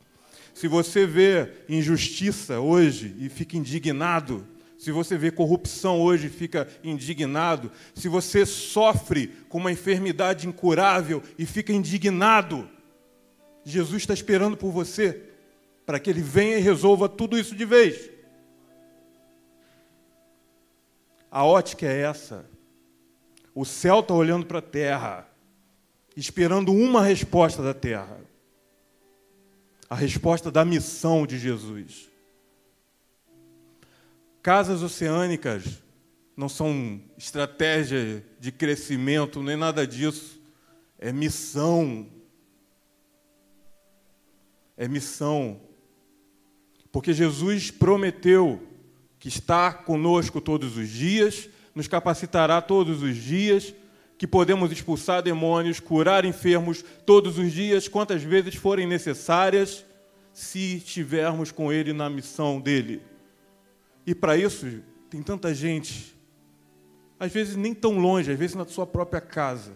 Se 0.53 0.67
você 0.67 1.07
vê 1.07 1.53
injustiça 1.67 2.59
hoje 2.59 3.15
e 3.17 3.29
fica 3.29 3.57
indignado, 3.57 4.45
se 4.77 4.91
você 4.91 5.17
vê 5.17 5.31
corrupção 5.31 5.99
hoje, 5.99 6.29
fica 6.29 6.67
indignado. 6.83 7.71
Se 7.95 8.07
você 8.07 8.45
sofre 8.45 9.31
com 9.49 9.57
uma 9.57 9.71
enfermidade 9.71 10.47
incurável 10.47 11.23
e 11.35 11.47
fica 11.47 11.73
indignado, 11.73 12.69
Jesus 13.65 14.03
está 14.03 14.13
esperando 14.13 14.55
por 14.55 14.69
você 14.71 15.19
para 15.83 15.99
que 15.99 16.11
ele 16.11 16.21
venha 16.21 16.59
e 16.59 16.61
resolva 16.61 17.09
tudo 17.09 17.39
isso 17.39 17.55
de 17.55 17.65
vez. 17.65 18.12
A 21.33 21.43
ótica 21.43 21.87
é 21.87 22.01
essa. 22.01 22.45
O 23.55 23.65
céu 23.65 24.01
está 24.01 24.13
olhando 24.13 24.45
para 24.45 24.59
a 24.59 24.61
terra, 24.61 25.27
esperando 26.15 26.71
uma 26.71 27.01
resposta 27.01 27.63
da 27.63 27.73
terra 27.73 28.19
a 29.93 29.95
resposta 29.95 30.49
da 30.49 30.65
missão 30.65 31.25
de 31.25 31.37
Jesus. 31.37 32.09
Casas 34.41 34.81
oceânicas 34.81 35.83
não 36.35 36.49
são 36.49 36.99
estratégia 37.15 38.25
de 38.39 38.51
crescimento, 38.51 39.43
nem 39.43 39.55
nada 39.55 39.85
disso. 39.85 40.41
É 40.97 41.11
missão. 41.11 42.07
É 44.75 44.87
missão. 44.87 45.61
Porque 46.91 47.13
Jesus 47.13 47.69
prometeu 47.69 48.67
que 49.23 49.29
está 49.29 49.71
conosco 49.71 50.41
todos 50.41 50.75
os 50.75 50.89
dias, 50.89 51.47
nos 51.73 51.87
capacitará 51.87 52.61
todos 52.61 53.01
os 53.01 53.15
dias, 53.15 53.73
que 54.17 54.27
podemos 54.27 54.69
expulsar 54.69 55.23
demônios, 55.23 55.79
curar 55.79 56.25
enfermos 56.25 56.83
todos 57.05 57.37
os 57.37 57.53
dias, 57.53 57.87
quantas 57.87 58.21
vezes 58.21 58.55
forem 58.55 58.85
necessárias, 58.85 59.85
se 60.33 60.75
estivermos 60.75 61.53
com 61.53 61.71
Ele 61.71 61.93
na 61.93 62.09
missão 62.09 62.59
dele. 62.59 63.01
E 64.05 64.13
para 64.13 64.35
isso, 64.35 64.81
tem 65.09 65.23
tanta 65.23 65.55
gente, 65.55 66.13
às 67.17 67.31
vezes 67.31 67.55
nem 67.55 67.73
tão 67.73 67.99
longe, 67.99 68.29
às 68.29 68.37
vezes 68.37 68.57
na 68.57 68.65
sua 68.65 68.85
própria 68.85 69.21
casa, 69.21 69.71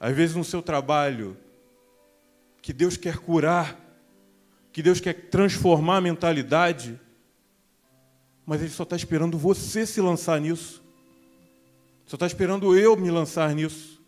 às 0.00 0.12
vezes 0.12 0.34
no 0.34 0.42
seu 0.42 0.60
trabalho, 0.60 1.36
que 2.60 2.72
Deus 2.72 2.96
quer 2.96 3.18
curar, 3.18 3.78
que 4.72 4.82
Deus 4.82 4.98
quer 4.98 5.14
transformar 5.30 5.98
a 5.98 6.00
mentalidade, 6.00 6.98
mas 8.46 8.60
Ele 8.60 8.70
só 8.70 8.84
está 8.84 8.94
esperando 8.94 9.36
você 9.36 9.84
se 9.84 10.00
lançar 10.00 10.40
nisso, 10.40 10.80
só 12.06 12.14
está 12.14 12.26
esperando 12.26 12.78
eu 12.78 12.96
me 12.96 13.10
lançar 13.10 13.52
nisso. 13.52 14.00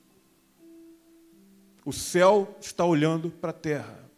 O 1.85 1.93
céu 1.93 2.57
está 2.61 2.85
olhando 2.85 3.31
para 3.31 3.51
a 3.51 3.53
terra. 3.53 4.09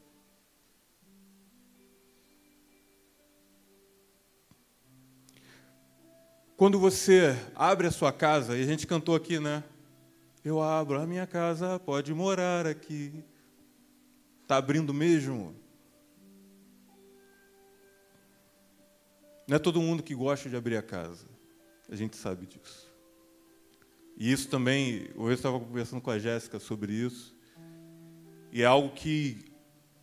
Quando 6.56 6.78
você 6.78 7.34
abre 7.54 7.86
a 7.86 7.90
sua 7.90 8.12
casa, 8.12 8.54
e 8.58 8.62
a 8.62 8.66
gente 8.66 8.86
cantou 8.86 9.14
aqui, 9.14 9.40
né? 9.40 9.64
Eu 10.44 10.60
abro 10.60 11.00
a 11.00 11.06
minha 11.06 11.26
casa, 11.26 11.78
pode 11.78 12.12
morar 12.12 12.66
aqui. 12.66 13.24
Está 14.42 14.56
abrindo 14.58 14.92
mesmo? 14.92 15.54
Não 19.50 19.56
é 19.56 19.58
todo 19.58 19.82
mundo 19.82 20.00
que 20.00 20.14
gosta 20.14 20.48
de 20.48 20.54
abrir 20.54 20.76
a 20.76 20.82
casa. 20.82 21.26
A 21.90 21.96
gente 21.96 22.16
sabe 22.16 22.46
disso. 22.46 22.88
E 24.16 24.30
isso 24.30 24.48
também, 24.48 25.10
eu 25.16 25.32
estava 25.32 25.58
conversando 25.58 26.00
com 26.00 26.12
a 26.12 26.20
Jéssica 26.20 26.60
sobre 26.60 26.92
isso. 26.92 27.36
E 28.52 28.62
é 28.62 28.64
algo 28.64 28.90
que 28.90 29.44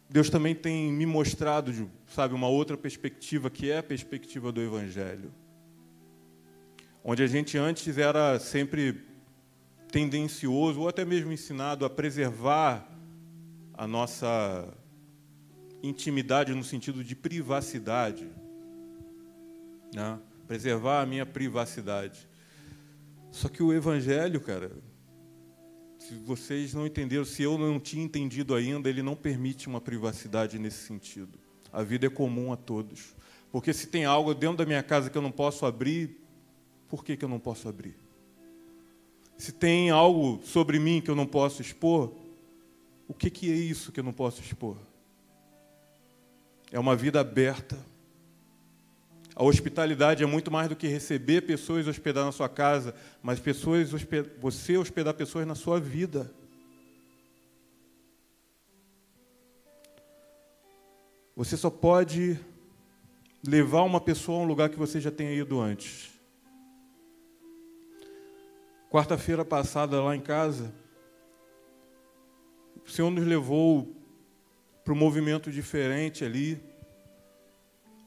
Deus 0.10 0.30
também 0.30 0.54
tem 0.54 0.92
me 0.92 1.06
mostrado, 1.06 1.90
sabe, 2.08 2.34
uma 2.34 2.50
outra 2.50 2.76
perspectiva, 2.76 3.50
que 3.50 3.72
é 3.72 3.78
a 3.78 3.84
perspectiva 3.84 4.52
do 4.52 4.62
Evangelho 4.62 5.32
onde 7.10 7.24
a 7.24 7.28
gente 7.28 7.58
antes 7.58 7.98
era 7.98 8.38
sempre 8.38 9.02
tendencioso 9.90 10.82
ou 10.82 10.90
até 10.90 11.06
mesmo 11.06 11.32
ensinado 11.32 11.86
a 11.86 11.90
preservar 11.90 12.86
a 13.74 13.88
nossa 13.88 14.68
intimidade 15.82 16.54
no 16.54 16.66
sentido 16.66 17.06
de 17.06 17.16
privacidade, 17.16 18.30
né? 19.98 20.20
preservar 20.48 21.02
a 21.02 21.06
minha 21.06 21.26
privacidade. 21.26 22.28
Só 23.32 23.50
que 23.50 23.62
o 23.62 23.74
Evangelho, 23.74 24.40
cara, 24.40 24.72
se 25.98 26.14
vocês 26.16 26.74
não 26.74 26.86
entenderam, 26.86 27.26
se 27.26 27.44
eu 27.44 27.58
não 27.58 27.80
tinha 27.80 28.04
entendido 28.04 28.56
ainda, 28.56 28.90
ele 28.90 29.02
não 29.02 29.16
permite 29.16 29.68
uma 29.68 29.82
privacidade 29.82 30.58
nesse 30.58 30.86
sentido. 30.86 31.38
A 31.72 31.84
vida 31.84 32.08
é 32.08 32.10
comum 32.10 32.54
a 32.54 32.56
todos. 32.56 33.16
Porque 33.52 33.74
se 33.74 33.88
tem 33.88 34.06
algo 34.06 34.34
dentro 34.34 34.58
da 34.58 34.66
minha 34.66 34.84
casa 34.84 35.10
que 35.10 35.18
eu 35.18 35.22
não 35.22 35.32
posso 35.32 35.66
abrir, 35.66 36.18
por 36.88 37.04
que, 37.04 37.18
que 37.18 37.26
eu 37.26 37.30
não 37.30 37.40
posso 37.40 37.68
abrir? 37.68 37.98
Se 39.38 39.52
tem 39.52 39.90
algo 39.90 40.42
sobre 40.44 40.80
mim 40.80 41.02
que 41.02 41.12
eu 41.12 41.16
não 41.16 41.26
posso 41.26 41.62
expor, 41.62 42.14
o 43.08 43.14
que, 43.14 43.30
que 43.30 43.52
é 43.52 43.56
isso 43.56 43.92
que 43.92 44.00
eu 44.00 44.04
não 44.04 44.14
posso 44.14 44.42
expor? 44.42 44.78
É 46.72 46.80
uma 46.80 46.96
vida 46.96 47.20
aberta. 47.20 47.78
A 49.40 49.44
hospitalidade 49.44 50.24
é 50.24 50.26
muito 50.26 50.50
mais 50.50 50.68
do 50.68 50.76
que 50.76 50.88
receber 50.88 51.42
pessoas 51.42 51.86
e 51.86 51.90
hospedar 51.92 52.26
na 52.26 52.32
sua 52.32 52.50
casa, 52.50 52.96
mas 53.22 53.40
pessoas 53.40 53.92
você 54.42 54.78
hospedar 54.80 55.14
pessoas 55.14 55.46
na 55.46 55.54
sua 55.54 55.80
vida. 55.80 56.34
Você 61.36 61.56
só 61.56 61.70
pode 61.70 62.40
levar 63.48 63.84
uma 63.84 64.02
pessoa 64.02 64.40
a 64.40 64.42
um 64.42 64.48
lugar 64.48 64.70
que 64.70 64.76
você 64.76 65.00
já 65.00 65.12
tenha 65.12 65.32
ido 65.32 65.62
antes. 65.62 66.10
Quarta-feira 68.90 69.46
passada, 69.46 70.02
lá 70.02 70.16
em 70.16 70.22
casa, 70.22 70.74
o 72.84 72.90
Senhor 72.90 73.12
nos 73.12 73.24
levou 73.24 73.96
para 74.84 74.96
um 74.96 74.98
movimento 74.98 75.52
diferente 75.52 76.26
ali, 76.26 76.60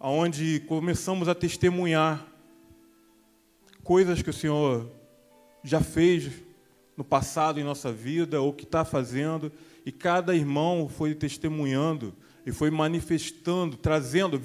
onde 0.00 0.60
começamos 0.60 1.28
a 1.28 1.34
testemunhar 1.34 2.26
coisas 3.84 4.22
que 4.22 4.30
o 4.30 4.32
Senhor 4.32 4.90
já 5.62 5.82
fez 5.82 6.30
no 6.96 7.04
passado 7.04 7.60
em 7.60 7.64
nossa 7.64 7.92
vida, 7.92 8.40
ou 8.40 8.52
que 8.52 8.64
está 8.64 8.84
fazendo, 8.84 9.52
e 9.84 9.92
cada 9.92 10.34
irmão 10.34 10.88
foi 10.88 11.14
testemunhando 11.14 12.14
e 12.46 12.52
foi 12.52 12.70
manifestando, 12.70 13.76
trazendo, 13.76 14.40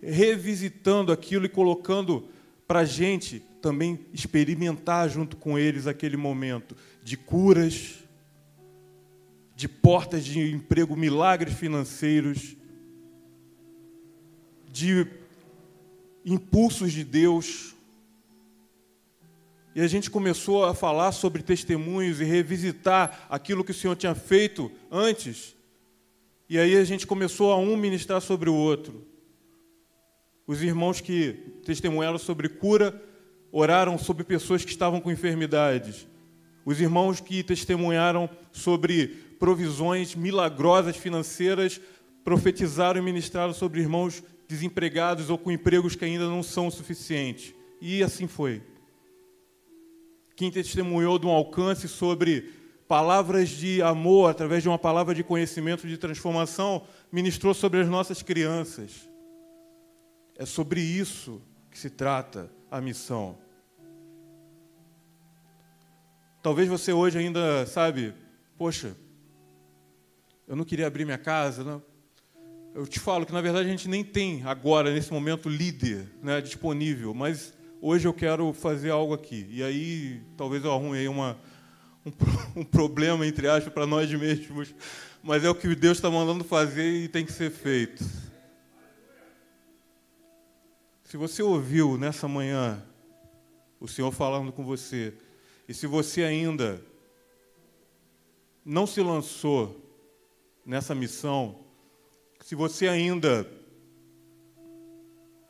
revisitando 0.00 1.12
aquilo 1.12 1.46
e 1.46 1.48
colocando 1.48 2.28
para 2.66 2.80
a 2.80 2.84
gente 2.84 3.42
também 3.60 4.06
experimentar 4.12 5.08
junto 5.08 5.36
com 5.36 5.58
eles 5.58 5.88
aquele 5.88 6.16
momento 6.16 6.76
de 7.02 7.16
curas, 7.16 7.98
de 9.56 9.68
portas 9.68 10.24
de 10.24 10.52
emprego, 10.52 10.96
milagres 10.96 11.54
financeiros, 11.54 12.56
de 14.70 15.06
impulsos 16.24 16.92
de 16.92 17.04
Deus. 17.04 17.74
E 19.74 19.80
a 19.80 19.86
gente 19.86 20.10
começou 20.10 20.64
a 20.64 20.74
falar 20.74 21.12
sobre 21.12 21.42
testemunhos 21.42 22.20
e 22.20 22.24
revisitar 22.24 23.26
aquilo 23.28 23.64
que 23.64 23.70
o 23.70 23.74
Senhor 23.74 23.96
tinha 23.96 24.14
feito 24.14 24.70
antes. 24.90 25.56
E 26.48 26.58
aí 26.58 26.76
a 26.76 26.84
gente 26.84 27.06
começou 27.06 27.52
a 27.52 27.56
um 27.56 27.76
ministrar 27.76 28.20
sobre 28.20 28.50
o 28.50 28.54
outro. 28.54 29.06
Os 30.46 30.62
irmãos 30.62 31.00
que 31.00 31.32
testemunharam 31.64 32.18
sobre 32.18 32.48
cura 32.48 33.00
oraram 33.52 33.96
sobre 33.96 34.24
pessoas 34.24 34.64
que 34.64 34.70
estavam 34.70 35.00
com 35.00 35.10
enfermidades. 35.10 36.06
Os 36.64 36.80
irmãos 36.80 37.20
que 37.20 37.42
testemunharam 37.42 38.28
sobre 38.52 39.08
provisões 39.38 40.14
milagrosas 40.14 40.96
financeiras 40.96 41.80
profetizaram 42.24 43.00
e 43.00 43.02
ministraram 43.02 43.54
sobre 43.54 43.80
irmãos 43.80 44.22
desempregados 44.50 45.30
ou 45.30 45.38
com 45.38 45.52
empregos 45.52 45.94
que 45.94 46.04
ainda 46.04 46.26
não 46.26 46.42
são 46.42 46.68
suficientes. 46.72 47.54
E 47.80 48.02
assim 48.02 48.26
foi. 48.26 48.60
Quem 50.34 50.50
testemunhou 50.50 51.20
de 51.20 51.26
um 51.26 51.30
alcance 51.30 51.86
sobre 51.86 52.52
palavras 52.88 53.48
de 53.48 53.80
amor, 53.80 54.28
através 54.28 54.64
de 54.64 54.68
uma 54.68 54.78
palavra 54.78 55.14
de 55.14 55.22
conhecimento, 55.22 55.86
de 55.86 55.96
transformação, 55.96 56.84
ministrou 57.12 57.54
sobre 57.54 57.80
as 57.80 57.88
nossas 57.88 58.22
crianças. 58.22 59.08
É 60.36 60.44
sobre 60.44 60.80
isso 60.80 61.40
que 61.70 61.78
se 61.78 61.88
trata 61.88 62.50
a 62.68 62.80
missão. 62.80 63.38
Talvez 66.42 66.68
você 66.68 66.92
hoje 66.92 67.18
ainda, 67.18 67.64
sabe, 67.66 68.14
poxa, 68.58 68.96
eu 70.48 70.56
não 70.56 70.64
queria 70.64 70.88
abrir 70.88 71.04
minha 71.04 71.18
casa. 71.18 71.62
Não. 71.62 71.89
Eu 72.72 72.86
te 72.86 73.00
falo 73.00 73.26
que, 73.26 73.32
na 73.32 73.40
verdade, 73.40 73.68
a 73.68 73.70
gente 73.70 73.88
nem 73.88 74.04
tem 74.04 74.44
agora, 74.44 74.92
nesse 74.92 75.12
momento, 75.12 75.48
líder 75.48 76.08
né, 76.22 76.40
disponível, 76.40 77.12
mas 77.12 77.52
hoje 77.80 78.06
eu 78.06 78.14
quero 78.14 78.52
fazer 78.52 78.90
algo 78.90 79.12
aqui. 79.12 79.44
E 79.50 79.60
aí, 79.60 80.22
talvez 80.36 80.64
eu 80.64 80.72
arrume 80.72 81.08
uma, 81.08 81.36
um, 82.06 82.12
um 82.60 82.64
problema, 82.64 83.26
entre 83.26 83.48
aspas, 83.48 83.72
para 83.72 83.86
nós 83.86 84.08
mesmos, 84.12 84.72
mas 85.20 85.44
é 85.44 85.50
o 85.50 85.54
que 85.54 85.74
Deus 85.74 85.98
está 85.98 86.08
mandando 86.08 86.44
fazer 86.44 86.88
e 86.88 87.08
tem 87.08 87.26
que 87.26 87.32
ser 87.32 87.50
feito. 87.50 88.04
Se 91.02 91.16
você 91.16 91.42
ouviu 91.42 91.98
nessa 91.98 92.28
manhã 92.28 92.80
o 93.80 93.88
Senhor 93.88 94.12
falando 94.12 94.52
com 94.52 94.64
você, 94.64 95.12
e 95.66 95.74
se 95.74 95.88
você 95.88 96.22
ainda 96.22 96.80
não 98.64 98.86
se 98.86 99.00
lançou 99.00 99.76
nessa 100.64 100.94
missão, 100.94 101.69
se 102.40 102.54
você 102.54 102.88
ainda 102.88 103.46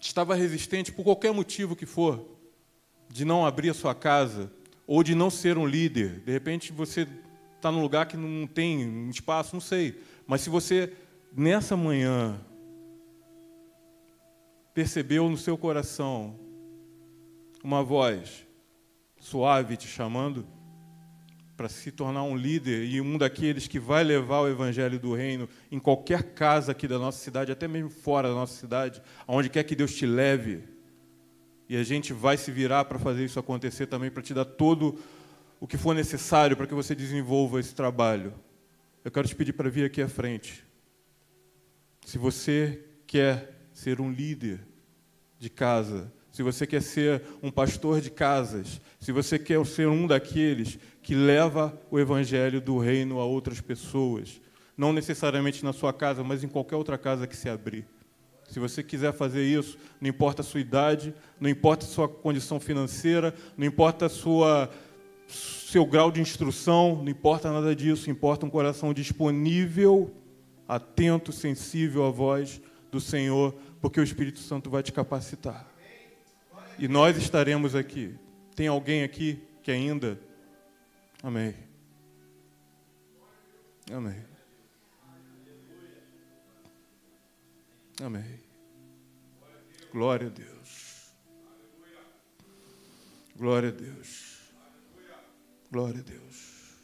estava 0.01 0.35
resistente 0.35 0.93
por 0.93 1.05
qualquer 1.05 1.33
motivo 1.33 1.77
que 1.77 1.87
for, 1.87 2.27
de 3.09 3.25
não 3.25 3.45
abrir 3.45 3.71
a 3.71 3.75
sua 3.75 3.95
casa, 3.95 4.53
ou 4.87 5.03
de 5.03 5.15
não 5.15 5.31
ser 5.31 5.57
um 5.57 5.67
líder, 5.67 6.21
de 6.21 6.33
repente 6.33 6.73
você 6.73 7.07
está 7.57 7.71
num 7.71 7.81
lugar 7.81 8.07
que 8.07 8.17
não 8.17 8.47
tem 8.47 9.09
espaço, 9.09 9.55
não 9.55 9.61
sei, 9.61 10.01
mas 10.27 10.41
se 10.41 10.51
você 10.51 10.93
nessa 11.33 11.77
manhã 11.77 12.41
percebeu 14.75 15.29
no 15.29 15.37
seu 15.37 15.57
coração 15.57 16.39
uma 17.63 17.83
voz 17.83 18.47
suave 19.21 19.77
te 19.77 19.87
chamando 19.87 20.47
para 21.61 21.69
se 21.69 21.93
tornar 21.93 22.23
um 22.23 22.35
líder 22.35 22.87
e 22.87 23.03
um 23.03 23.19
daqueles 23.19 23.69
que 23.69 23.79
vai 23.79 24.03
levar 24.03 24.41
o 24.41 24.49
evangelho 24.49 24.99
do 24.99 25.13
reino 25.13 25.47
em 25.71 25.79
qualquer 25.79 26.33
casa 26.33 26.73
aqui 26.73 26.89
da 26.89 26.99
nossa 26.99 27.19
cidade, 27.19 27.53
até 27.53 27.69
mesmo 27.69 27.91
fora 27.91 28.29
da 28.29 28.35
nossa 28.35 28.59
cidade, 28.59 29.03
aonde 29.27 29.51
quer 29.51 29.63
que 29.65 29.77
Deus 29.77 29.95
te 29.95 30.07
leve. 30.07 30.65
E 31.69 31.77
a 31.77 31.83
gente 31.83 32.15
vai 32.15 32.39
se 32.39 32.51
virar 32.51 32.87
para 32.87 32.99
fazer 32.99 33.27
isso 33.27 33.39
acontecer 33.39 33.85
também, 33.89 34.11
para 34.11 34.23
te 34.23 34.33
dar 34.33 34.47
todo 34.47 34.99
o 35.61 35.67
que 35.67 35.77
for 35.77 35.95
necessário 35.95 36.57
para 36.57 36.67
que 36.67 36.73
você 36.73 36.95
desenvolva 36.95 37.61
esse 37.61 37.75
trabalho. 37.75 38.33
Eu 39.05 39.11
quero 39.11 39.29
te 39.29 39.37
pedir 39.37 39.53
para 39.53 39.69
vir 39.69 39.85
aqui 39.85 40.01
à 40.01 40.09
frente. 40.09 40.65
Se 42.07 42.17
você 42.17 42.83
quer 43.07 43.69
ser 43.75 44.01
um 44.01 44.11
líder 44.11 44.61
de 45.39 45.51
casa, 45.51 46.11
se 46.41 46.43
você 46.43 46.67
quer 46.67 46.81
ser 46.81 47.23
um 47.43 47.51
pastor 47.51 48.01
de 48.01 48.09
casas, 48.09 48.81
se 48.99 49.13
você 49.13 49.39
quer 49.39 49.63
ser 49.67 49.89
um 49.89 50.07
daqueles 50.07 50.79
que 51.03 51.15
leva 51.15 51.79
o 51.91 52.01
evangelho 52.01 52.63
do 52.63 52.79
reino 52.79 53.21
a 53.21 53.27
outras 53.27 53.61
pessoas, 53.61 54.41
não 54.75 54.91
necessariamente 54.91 55.63
na 55.63 55.75
sua 55.75 55.93
casa, 55.93 56.25
mas 56.25 56.43
em 56.43 56.49
qualquer 56.49 56.77
outra 56.77 56.97
casa 56.97 57.27
que 57.27 57.37
se 57.37 57.47
abrir. 57.47 57.85
Se 58.49 58.59
você 58.59 58.83
quiser 58.83 59.13
fazer 59.13 59.45
isso, 59.45 59.77
não 60.01 60.09
importa 60.09 60.41
a 60.41 60.45
sua 60.45 60.61
idade, 60.61 61.15
não 61.39 61.51
importa 61.51 61.85
a 61.85 61.89
sua 61.89 62.09
condição 62.09 62.59
financeira, 62.59 63.35
não 63.55 63.67
importa 63.67 64.07
a 64.07 64.09
sua 64.09 64.71
seu 65.29 65.85
grau 65.85 66.11
de 66.11 66.23
instrução, 66.23 67.03
não 67.03 67.11
importa 67.11 67.53
nada 67.53 67.77
disso, 67.77 68.11
importa 68.11 68.47
um 68.47 68.51
coração 68.51 68.95
disponível, 68.95 70.11
atento, 70.67 71.33
sensível 71.33 72.07
à 72.07 72.11
voz 72.11 72.63
do 72.91 72.99
Senhor 72.99 73.55
porque 73.79 74.01
o 74.01 74.03
Espírito 74.03 74.39
Santo 74.39 74.71
vai 74.71 74.83
te 74.83 74.91
capacitar. 74.91 75.70
E 76.81 76.89
nós 76.89 77.19
estaremos 77.19 77.75
aqui. 77.75 78.19
Tem 78.57 78.67
alguém 78.67 79.05
aqui 79.05 79.47
que 79.63 79.71
ainda. 79.71 80.19
Amém. 81.23 81.55
Amém. 83.93 84.25
Amém. 88.03 88.41
Glória 89.93 90.29
a 90.29 90.31
Deus. 90.31 91.13
Glória 93.37 93.69
a 93.69 93.73
Deus. 93.73 94.41
Glória 95.71 96.01
a 96.01 96.03
Deus. 96.03 96.77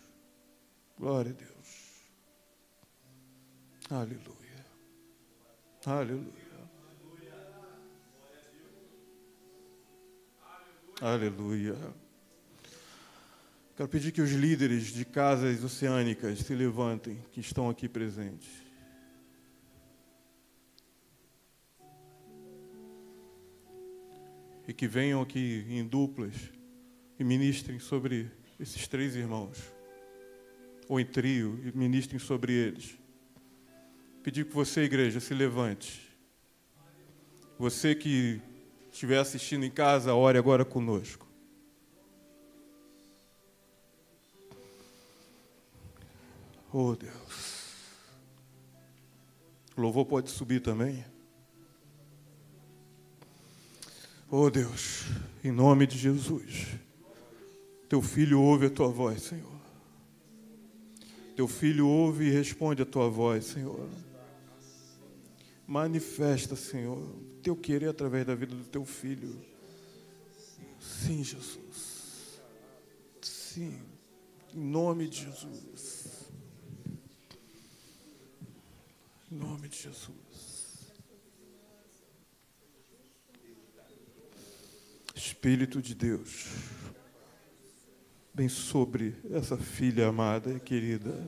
Glória 0.99 1.30
a 1.30 1.34
Deus. 1.34 2.03
Aleluia. 3.88 4.66
Aleluia. 5.86 6.45
Aleluia. 11.01 11.76
Quero 13.76 13.86
pedir 13.86 14.12
que 14.12 14.22
os 14.22 14.30
líderes 14.30 14.84
de 14.84 15.05
casas 15.05 15.62
oceânicas 15.62 16.38
se 16.38 16.55
levantem, 16.55 17.22
que 17.32 17.40
estão 17.40 17.68
aqui 17.68 17.86
presentes. 17.86 18.49
E 24.66 24.72
que 24.72 24.88
venham 24.88 25.20
aqui 25.20 25.66
em 25.68 25.86
duplas 25.86 26.32
e 27.18 27.22
ministrem 27.22 27.78
sobre 27.78 28.30
esses 28.59 28.88
três 28.88 29.14
irmãos. 29.14 29.59
Ou 30.88 30.99
em 30.99 31.05
trio 31.05 31.61
e 31.62 31.76
ministrem 31.76 32.18
sobre 32.18 32.55
eles. 32.55 32.97
Pedir 34.22 34.47
que 34.47 34.55
você, 34.55 34.80
igreja, 34.84 35.20
se 35.20 35.34
levante. 35.34 36.11
Você 37.59 37.94
que 37.94 38.40
estiver 38.97 39.18
assistindo 39.18 39.62
em 39.62 39.70
casa, 39.70 40.14
ore 40.14 40.38
agora 40.38 40.64
conosco. 40.64 41.26
Oh 46.72 46.97
Deus. 46.97 47.74
O 49.76 49.82
louvor 49.82 50.07
pode 50.07 50.30
subir 50.30 50.61
também. 50.61 51.05
Oh 54.30 54.49
Deus, 54.49 55.05
em 55.44 55.53
nome 55.53 55.86
de 55.86 55.99
Jesus. 55.99 56.68
Teu 57.90 58.01
filho 58.01 58.40
ouve 58.40 58.66
a 58.66 58.70
tua 58.70 58.88
voz, 58.88 59.22
Senhor. 59.24 59.61
Teu 61.36 61.47
filho 61.47 61.86
ouve 61.86 62.24
e 62.24 62.30
responde 62.30 62.80
a 62.80 62.86
tua 62.86 63.11
voz, 63.11 63.44
Senhor. 63.44 63.90
Manifesta, 65.67 66.55
Senhor, 66.55 67.03
teu 67.43 67.57
querer 67.57 67.89
através 67.89 68.27
da 68.27 68.35
vida 68.35 68.55
do 68.55 68.64
teu 68.64 68.85
filho. 68.85 69.45
Sim, 70.79 71.25
Jesus. 71.25 72.41
Sim. 73.21 73.83
Em 74.55 74.61
nome 74.61 75.09
de 75.09 75.25
Jesus. 75.25 76.31
Em 79.31 79.35
nome 79.35 79.69
de 79.69 79.77
Jesus. 79.77 80.93
Espírito 85.14 85.83
de 85.83 85.95
Deus 85.95 86.77
bem 88.37 88.51
sobre 88.51 89.14
essa 89.31 89.57
filha 89.57 90.09
amada 90.09 90.53
e 90.53 90.61
querida. 90.61 91.27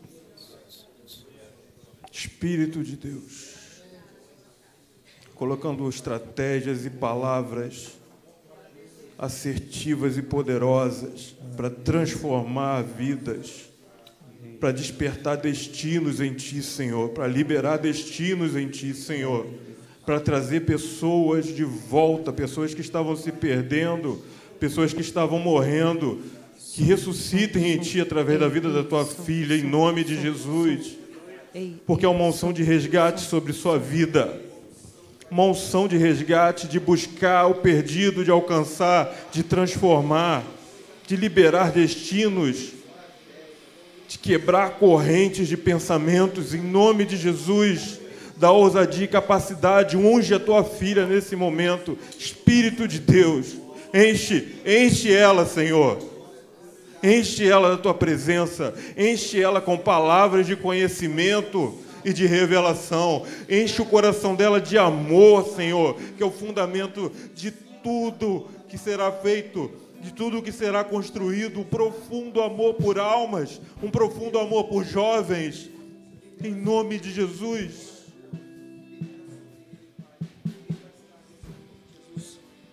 Espírito 2.12 2.84
de 2.84 2.98
Deus, 2.98 3.54
colocando 5.38 5.88
estratégias 5.88 6.84
e 6.84 6.90
palavras 6.90 7.96
assertivas 9.16 10.18
e 10.18 10.22
poderosas 10.22 11.34
para 11.56 11.70
transformar 11.70 12.82
vidas, 12.82 13.68
para 14.60 14.72
despertar 14.72 15.36
destinos 15.36 16.20
em 16.20 16.34
Ti, 16.34 16.62
Senhor, 16.62 17.10
para 17.10 17.26
liberar 17.26 17.78
destinos 17.78 18.56
em 18.56 18.68
Ti, 18.68 18.92
Senhor, 18.94 19.46
para 20.04 20.20
trazer 20.20 20.60
pessoas 20.60 21.46
de 21.46 21.64
volta, 21.64 22.32
pessoas 22.32 22.74
que 22.74 22.80
estavam 22.80 23.14
se 23.16 23.30
perdendo, 23.30 24.22
pessoas 24.58 24.92
que 24.92 25.00
estavam 25.00 25.38
morrendo, 25.38 26.20
que 26.74 26.82
ressuscitem 26.82 27.72
em 27.72 27.78
ti 27.78 28.00
através 28.00 28.38
da 28.38 28.48
vida 28.48 28.72
da 28.72 28.84
tua 28.84 29.04
filha, 29.04 29.54
em 29.54 29.64
nome 29.64 30.04
de 30.04 30.20
Jesus. 30.20 30.96
Porque 31.86 32.06
é 32.06 32.08
uma 32.08 32.24
unção 32.24 32.52
de 32.52 32.62
resgate 32.62 33.20
sobre 33.20 33.52
sua 33.52 33.78
vida. 33.78 34.47
Uma 35.30 35.44
unção 35.44 35.86
de 35.86 35.96
resgate, 35.96 36.66
de 36.66 36.80
buscar 36.80 37.46
o 37.46 37.56
perdido, 37.56 38.24
de 38.24 38.30
alcançar, 38.30 39.14
de 39.30 39.42
transformar, 39.42 40.42
de 41.06 41.16
liberar 41.16 41.70
destinos, 41.70 42.72
de 44.08 44.18
quebrar 44.18 44.78
correntes 44.78 45.48
de 45.48 45.56
pensamentos, 45.56 46.54
em 46.54 46.62
nome 46.62 47.04
de 47.04 47.16
Jesus. 47.16 48.00
Dá 48.36 48.50
ousadia 48.50 49.04
e 49.04 49.08
capacidade, 49.08 49.96
unge 49.96 50.32
a 50.32 50.40
tua 50.40 50.64
filha 50.64 51.04
nesse 51.04 51.36
momento. 51.36 51.98
Espírito 52.18 52.88
de 52.88 52.98
Deus, 52.98 53.56
enche, 53.92 54.56
enche 54.64 55.12
ela, 55.12 55.44
Senhor 55.44 56.18
Enche 57.02 57.48
ela 57.48 57.70
da 57.70 57.76
tua 57.76 57.94
presença, 57.94 58.74
enche 58.96 59.40
ela 59.40 59.60
com 59.60 59.76
palavras 59.76 60.46
de 60.46 60.56
conhecimento 60.56 61.74
e 62.08 62.12
de 62.12 62.26
revelação. 62.26 63.24
Enche 63.48 63.82
o 63.82 63.86
coração 63.86 64.34
dela 64.34 64.60
de 64.60 64.78
amor, 64.78 65.46
Senhor, 65.54 65.94
que 66.16 66.22
é 66.22 66.26
o 66.26 66.30
fundamento 66.30 67.12
de 67.34 67.50
tudo 67.50 68.46
que 68.68 68.78
será 68.78 69.12
feito, 69.12 69.70
de 70.00 70.12
tudo 70.12 70.42
que 70.42 70.50
será 70.50 70.82
construído. 70.82 71.60
Um 71.60 71.64
profundo 71.64 72.40
amor 72.42 72.74
por 72.74 72.98
almas, 72.98 73.60
um 73.82 73.90
profundo 73.90 74.38
amor 74.38 74.64
por 74.64 74.84
jovens. 74.84 75.70
Em 76.42 76.52
nome 76.52 76.98
de 76.98 77.12
Jesus. 77.12 77.98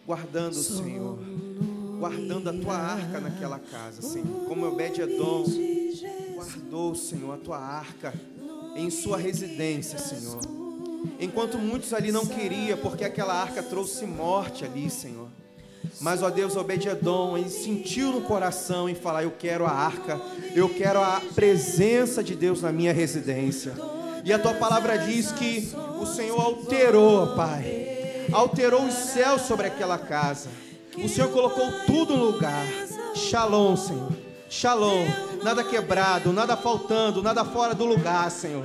Guardando, 0.05 0.55
Senhor 0.55 1.19
guardando 1.99 2.49
a 2.49 2.53
tua 2.53 2.77
arca 2.77 3.19
naquela 3.19 3.57
casa, 3.57 4.01
Senhor. 4.01 4.45
Como 4.47 4.67
Obed-Edom 4.67 5.45
guardou, 6.35 6.93
Senhor, 6.93 7.33
a 7.33 7.37
tua 7.37 7.57
arca 7.57 8.13
em 8.75 8.89
sua 8.89 9.17
residência, 9.17 9.97
Senhor. 9.97 10.39
Enquanto 11.19 11.57
muitos 11.57 11.93
ali 11.93 12.11
não 12.11 12.25
queriam, 12.25 12.77
porque 12.77 13.03
aquela 13.03 13.33
arca 13.33 13.63
trouxe 13.63 14.05
morte 14.05 14.65
ali, 14.65 14.89
Senhor. 14.89 15.29
Mas, 16.01 16.21
ó 16.21 16.29
Deus, 16.29 16.55
Obed-Edom, 16.55 17.37
ele 17.37 17.49
sentiu 17.49 18.11
no 18.11 18.21
coração 18.21 18.89
em 18.89 18.95
falar: 18.95 19.23
Eu 19.23 19.31
quero 19.31 19.65
a 19.65 19.71
arca, 19.71 20.19
eu 20.53 20.67
quero 20.67 20.99
a 20.99 21.21
presença 21.33 22.23
de 22.23 22.35
Deus 22.35 22.61
na 22.61 22.71
minha 22.71 22.91
residência. 22.91 23.73
E 24.23 24.33
a 24.33 24.39
tua 24.39 24.55
palavra 24.55 24.97
diz 24.97 25.31
que 25.31 25.71
o 26.01 26.05
Senhor 26.05 26.39
alterou, 26.39 27.35
Pai, 27.35 28.25
alterou 28.31 28.85
os 28.85 28.93
céus 28.93 29.43
sobre 29.43 29.67
aquela 29.67 29.97
casa 29.97 30.49
o 31.03 31.09
Senhor 31.09 31.29
colocou 31.29 31.71
tudo 31.85 32.15
no 32.15 32.25
lugar. 32.25 32.65
Shalom, 33.15 33.75
Senhor. 33.75 34.11
Shalom. 34.49 35.05
Nada 35.45 35.63
quebrado, 35.63 36.33
nada 36.33 36.57
faltando, 36.57 37.21
nada 37.21 37.45
fora 37.45 37.75
do 37.75 37.85
lugar, 37.85 38.31
Senhor. 38.31 38.63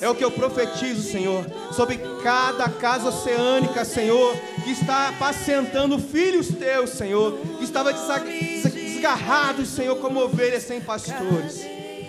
É 0.00 0.08
o 0.08 0.14
que 0.14 0.24
eu 0.24 0.30
profetizo, 0.30 1.02
Senhor, 1.02 1.44
sobre 1.72 1.98
cada 2.22 2.70
casa 2.70 3.10
oceânica, 3.10 3.84
Senhor, 3.84 4.34
que 4.64 4.70
está 4.70 5.10
apacentando 5.10 5.98
filhos 5.98 6.48
teus, 6.48 6.88
Senhor, 6.88 7.38
que 7.58 7.64
estava 7.64 7.92
desgarrados, 7.92 9.68
Senhor, 9.68 9.94
como 9.96 10.20
ovelhas 10.20 10.62
sem 10.62 10.80
pastores. 10.80 11.60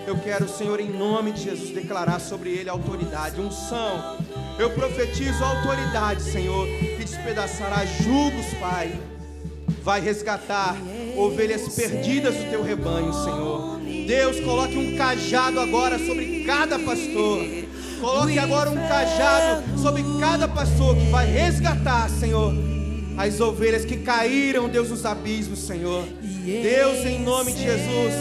Eu 0.07 0.17
quero, 0.17 0.47
Senhor, 0.47 0.80
em 0.80 0.89
nome 0.89 1.34
de 1.34 1.43
Jesus, 1.43 1.71
declarar 1.71 2.21
sobre 2.21 2.49
ele 2.49 2.69
autoridade, 2.69 3.41
unção. 3.41 4.19
Eu 4.57 4.69
profetizo 4.69 5.43
autoridade, 5.43 6.24
Senhor, 6.24 6.65
que 6.65 6.95
despedaçará 6.95 7.86
julgos, 7.86 8.53
Pai 8.57 8.97
vai 9.84 9.99
resgatar 9.99 10.78
ovelhas 11.17 11.76
perdidas 11.76 12.36
do 12.36 12.49
teu 12.49 12.63
rebanho, 12.63 13.13
Senhor. 13.13 13.82
Deus, 14.06 14.39
coloque 14.39 14.78
um 14.78 14.95
cajado 14.95 15.60
agora 15.60 15.97
sobre 15.97 16.43
cada 16.45 16.78
pastor. 16.80 17.45
Coloque 17.99 18.38
agora 18.38 18.70
um 18.70 18.76
cajado 18.76 19.64
sobre 19.80 20.04
cada 20.20 20.47
pastor 20.47 20.95
que 20.95 21.06
vai 21.10 21.26
resgatar, 21.26 22.10
Senhor, 22.10 22.54
as 23.18 23.39
ovelhas 23.39 23.86
que 23.86 23.97
caíram, 23.97 24.68
Deus, 24.68 24.89
nos 24.89 25.06
abismos, 25.06 25.60
Senhor. 25.60 26.06
Deus, 26.24 27.06
em 27.06 27.20
nome 27.20 27.54
de 27.54 27.64
Jesus, 27.64 28.14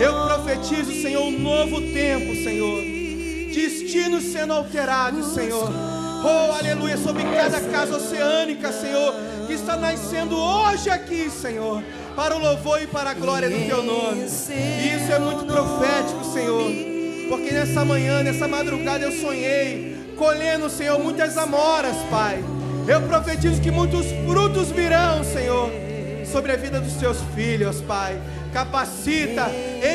eu 0.00 0.12
profetizo, 0.26 0.90
Senhor, 1.02 1.22
um 1.22 1.38
novo 1.38 1.80
tempo, 1.80 2.34
Senhor. 2.42 2.82
Destinos 3.54 4.24
sendo 4.24 4.52
alterados, 4.52 5.34
Senhor. 5.34 5.70
Oh, 6.24 6.52
aleluia, 6.52 6.96
sobre 6.96 7.22
cada 7.22 7.60
casa 7.60 7.96
oceânica, 7.96 8.72
Senhor 8.72 9.14
que 9.48 9.54
está 9.54 9.78
nascendo 9.78 10.36
hoje 10.36 10.90
aqui, 10.90 11.30
Senhor, 11.30 11.82
para 12.18 12.34
o 12.34 12.38
louvor 12.40 12.82
e 12.82 12.86
para 12.88 13.10
a 13.10 13.14
glória 13.14 13.48
do 13.48 13.64
Teu 13.64 13.80
nome. 13.80 14.22
E 14.22 14.96
isso 14.96 15.12
é 15.12 15.20
muito 15.20 15.44
profético, 15.44 16.24
Senhor, 16.24 16.68
porque 17.28 17.52
nessa 17.52 17.84
manhã, 17.84 18.24
nessa 18.24 18.48
madrugada 18.48 19.04
eu 19.04 19.12
sonhei, 19.12 20.14
colhendo, 20.16 20.68
Senhor, 20.68 20.98
muitas 20.98 21.38
amoras, 21.38 21.94
Pai. 22.10 22.42
Eu 22.88 23.02
profetizo 23.02 23.60
que 23.60 23.70
muitos 23.70 24.04
frutos 24.26 24.72
virão, 24.72 25.22
Senhor, 25.22 25.70
sobre 26.24 26.50
a 26.50 26.56
vida 26.56 26.80
dos 26.80 26.94
Teus 26.94 27.18
filhos, 27.36 27.80
Pai. 27.82 28.20
Capacita, 28.52 29.46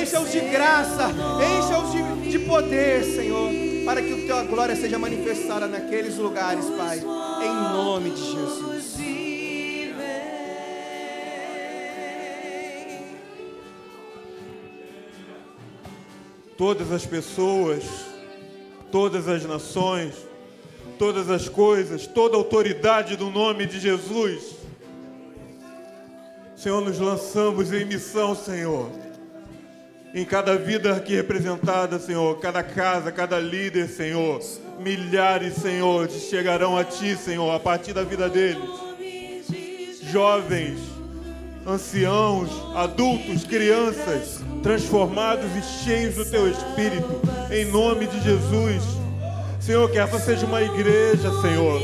encha-os 0.02 0.32
de 0.32 0.40
graça, 0.40 1.10
encha-os 1.10 1.92
de, 1.92 2.32
de 2.32 2.40
poder, 2.40 3.04
Senhor, 3.04 3.52
para 3.84 4.02
que 4.02 4.14
a 4.14 4.28
Tua 4.28 4.44
glória 4.44 4.78
seja 4.78 4.98
manifestada 4.98 5.68
naqueles 5.68 6.16
lugares, 6.16 6.64
Pai, 6.78 7.00
em 7.00 7.74
nome 7.74 8.12
de 8.12 8.32
Jesus. 8.32 8.83
Todas 16.58 16.92
as 16.92 17.06
pessoas, 17.06 17.84
todas 18.92 19.28
as 19.28 19.44
nações, 19.46 20.14
todas 20.98 21.30
as 21.30 21.50
coisas, 21.50 22.06
toda 22.08 22.38
autoridade 22.38 23.16
do 23.16 23.30
nome 23.30 23.66
de 23.66 23.80
Jesus. 23.80 24.56
Senhor, 26.56 26.82
nos 26.82 27.00
lançamos 27.00 27.74
em 27.74 27.86
missão, 27.86 28.36
Senhor. 28.36 28.90
Em 30.14 30.24
cada 30.24 30.56
vida 30.56 30.96
aqui 30.96 31.16
representada, 31.16 31.98
Senhor, 31.98 32.40
cada 32.40 32.62
casa, 32.62 33.12
cada 33.12 33.40
líder, 33.40 33.90
Senhor, 33.90 34.40
milhares, 34.80 35.56
Senhor, 35.56 36.10
chegarão 36.10 36.78
a 36.78 36.84
Ti, 36.84 37.18
Senhor, 37.18 37.50
a 37.52 37.60
partir 37.60 37.94
da 37.94 38.04
vida 38.04 38.30
deles. 38.30 38.64
Jovens, 40.04 40.80
anciãos, 41.66 42.50
adultos, 42.76 43.46
crianças, 43.46 44.42
transformados 44.62 45.50
e 45.56 45.84
cheios 45.84 46.16
do 46.16 46.26
teu 46.26 46.50
espírito, 46.50 47.22
em 47.52 47.66
nome 47.66 48.08
de 48.08 48.22
Jesus. 48.22 48.84
Senhor, 49.60 49.90
que 49.90 49.98
essa 49.98 50.20
seja 50.20 50.46
uma 50.46 50.62
igreja, 50.62 51.32
Senhor, 51.42 51.80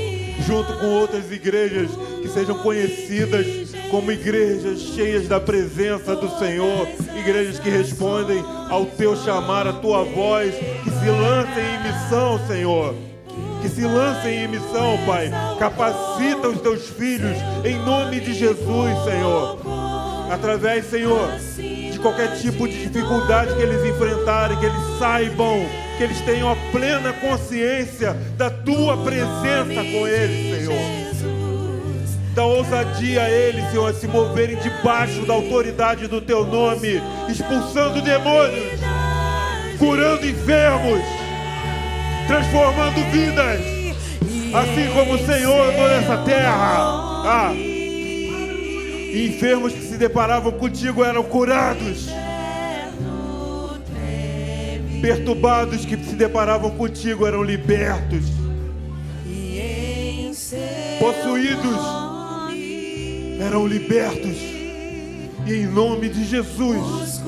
junto 0.45 0.73
com 0.79 0.87
outras 0.87 1.31
igrejas 1.31 1.89
que 2.21 2.27
sejam 2.27 2.57
conhecidas 2.59 3.69
como 3.89 4.11
igrejas 4.11 4.79
cheias 4.79 5.27
da 5.27 5.39
presença 5.39 6.15
do 6.15 6.29
Senhor, 6.37 6.87
igrejas 7.17 7.57
que 7.59 7.69
respondem 7.69 8.43
ao 8.69 8.85
teu 8.85 9.15
chamar, 9.15 9.65
a 9.65 9.73
tua 9.73 10.03
voz, 10.03 10.53
que 10.83 10.89
se 10.89 11.09
lancem 11.09 11.63
em 11.63 11.83
missão, 11.83 12.39
Senhor. 12.47 13.08
Que 13.61 13.69
se 13.69 13.81
lancem 13.81 14.43
em 14.43 14.47
missão, 14.47 14.97
Pai. 15.05 15.31
Capacita 15.59 16.47
os 16.47 16.61
teus 16.61 16.87
filhos 16.87 17.37
em 17.65 17.77
nome 17.85 18.19
de 18.19 18.33
Jesus, 18.33 19.03
Senhor. 19.03 19.59
Através, 20.31 20.85
Senhor, 20.85 21.29
de 21.57 21.99
qualquer 21.99 22.37
tipo 22.39 22.67
de 22.67 22.87
dificuldade 22.87 23.55
que 23.55 23.61
eles 23.61 23.83
enfrentarem, 23.83 24.57
que 24.57 24.65
eles 24.65 24.99
saibam, 24.99 25.65
que 25.97 26.03
eles 26.03 26.21
tenham 26.21 26.51
a 26.51 26.55
plena 26.71 27.11
consciência 27.13 28.15
da 28.37 28.49
tua 28.49 28.95
presença 28.97 29.83
com 29.83 30.07
eles, 30.07 30.65
Senhor. 30.65 31.09
Dá 32.35 32.45
ousadia 32.45 33.23
a 33.23 33.29
eles, 33.29 33.69
Senhor, 33.71 33.89
a 33.89 33.93
se 33.93 34.07
moverem 34.07 34.55
debaixo 34.57 35.25
da 35.25 35.33
autoridade 35.33 36.07
do 36.07 36.21
teu 36.21 36.45
nome, 36.45 37.01
expulsando 37.27 38.01
demônios, 38.01 38.79
curando 39.77 40.25
enfermos, 40.25 41.01
transformando 42.29 43.03
vidas, 43.11 43.59
assim 44.53 44.93
como 44.93 45.15
o 45.15 45.25
Senhor 45.25 45.73
andou 45.73 45.87
nessa 45.87 46.17
terra. 46.17 47.23
Ah, 47.25 47.53
enfermos 49.11 49.73
que 49.73 49.81
se 49.81 49.97
deparavam 49.97 50.51
contigo 50.51 51.03
eram 51.03 51.23
curados. 51.23 52.07
Perturbados 55.01 55.85
que 55.85 55.97
se 55.97 56.13
deparavam 56.13 56.69
contigo 56.69 57.25
eram 57.25 57.41
libertos. 57.41 58.25
Possuídos 60.99 61.79
eram 63.41 63.65
libertos. 63.65 64.37
E 65.47 65.53
em 65.53 65.65
nome 65.65 66.09
de 66.09 66.25
Jesus, 66.25 67.23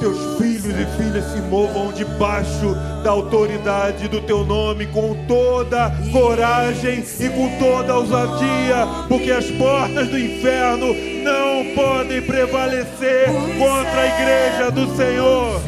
teus 0.00 0.18
filhos 0.38 0.74
e 0.78 1.02
filhas 1.02 1.24
se 1.32 1.40
movam 1.42 1.92
debaixo 1.92 2.74
da 3.02 3.10
autoridade 3.10 4.08
do 4.08 4.20
teu 4.22 4.44
nome 4.44 4.86
com 4.86 5.14
toda 5.26 5.92
coragem 6.12 7.04
e 7.20 7.28
com 7.28 7.58
toda 7.58 7.96
ousadia, 7.96 8.86
porque 9.08 9.30
as 9.30 9.46
portas 9.52 10.08
do 10.08 10.18
inferno 10.18 10.94
não 11.22 11.74
podem 11.74 12.22
prevalecer 12.22 13.26
contra 13.58 14.00
a 14.00 14.06
igreja 14.06 14.70
do 14.70 14.96
Senhor, 14.96 15.60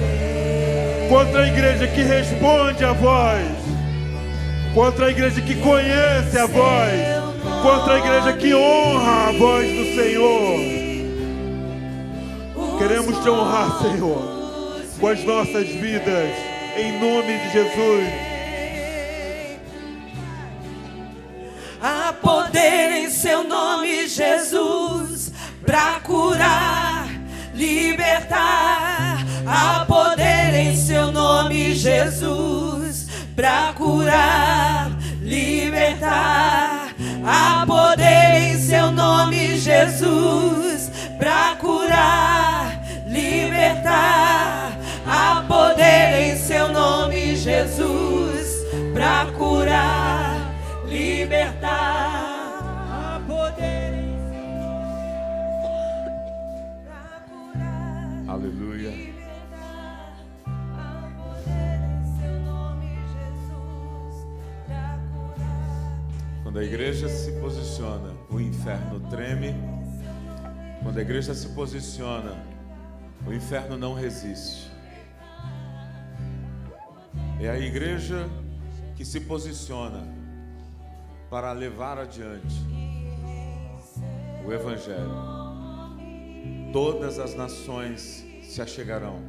contra 1.09 1.43
a 1.43 1.49
igreja 1.49 1.87
que 1.87 2.03
responde 2.03 2.85
a 2.85 2.93
voz, 2.93 3.47
contra 4.75 5.07
a 5.07 5.11
igreja 5.11 5.41
que 5.41 5.55
conhece 5.57 6.39
a 6.39 6.47
voz. 6.47 7.27
Contra 7.63 7.95
a 7.95 7.99
igreja 7.99 8.33
que 8.35 8.55
honra 8.55 9.29
a 9.29 9.33
voz 9.33 9.67
do 9.67 9.95
Senhor. 9.95 10.76
Queremos 12.87 13.21
te 13.21 13.29
honrar, 13.29 13.83
Senhor, 13.83 14.23
com 15.01 15.09
as 15.09 15.25
nossas 15.25 15.67
vidas, 15.67 16.31
em 16.77 17.01
nome 17.01 17.37
de 17.37 17.53
Jesus. 17.53 18.09
Há 21.83 22.13
poder 22.13 22.93
em 22.93 23.11
seu 23.11 23.43
nome, 23.43 24.07
Jesus, 24.07 25.33
para 25.67 25.99
curar, 25.99 27.09
libertar. 27.57 29.19
Há 29.45 29.85
poder 29.85 30.55
em 30.55 30.77
seu 30.77 31.11
nome, 31.11 31.75
Jesus, 31.75 33.09
para 33.35 33.73
curar, 33.73 34.93
libertar. 35.21 36.95
Há 37.27 37.67
poder 37.67 38.53
em 38.53 38.61
seu 38.61 38.93
nome, 38.93 39.59
Jesus, 39.59 40.89
para 41.19 41.57
curar, 41.57 42.56
libertar. 43.67 44.79
Há 45.07 45.45
poder 45.47 46.21
em 46.21 46.37
seu 46.37 46.69
nome, 46.73 47.37
Jesus, 47.37 48.65
para 48.93 49.27
curar, 49.33 50.55
libertar. 50.87 52.23
Há 52.91 53.21
poder 53.27 53.95
em 53.95 54.19
seu 54.31 54.47
nome. 54.61 54.91
Aleluia. 58.29 58.91
Jesus, 63.13 64.27
curar. 64.67 65.01
Quando 66.43 66.59
a 66.59 66.65
igreja 66.65 67.09
se 67.09 67.33
posiciona, 67.33 68.13
o 68.31 68.41
inferno 68.41 69.01
treme. 69.11 69.55
Quando 70.83 70.99
a 70.99 71.03
igreja 71.03 71.35
se 71.35 71.49
posiciona, 71.49 72.56
o 73.27 73.33
inferno 73.33 73.77
não 73.77 73.93
resiste. 73.93 74.71
É 77.41 77.51
a 77.51 77.59
igreja 77.59 78.29
que 78.95 79.05
se 79.05 79.21
posiciona 79.21 80.07
para 81.29 81.53
levar 81.53 81.99
adiante 81.99 82.55
o 84.47 84.53
Evangelho. 84.53 85.11
Todas 86.73 87.19
as 87.19 87.35
nações 87.35 88.25
se 88.43 88.63
achegarão, 88.63 89.21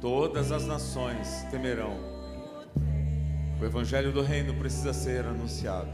todas 0.00 0.52
as 0.52 0.64
nações 0.64 1.44
temerão. 1.50 1.98
O 3.60 3.64
Evangelho 3.64 4.12
do 4.12 4.22
Reino 4.22 4.54
precisa 4.54 4.92
ser 4.92 5.24
anunciado. 5.24 5.92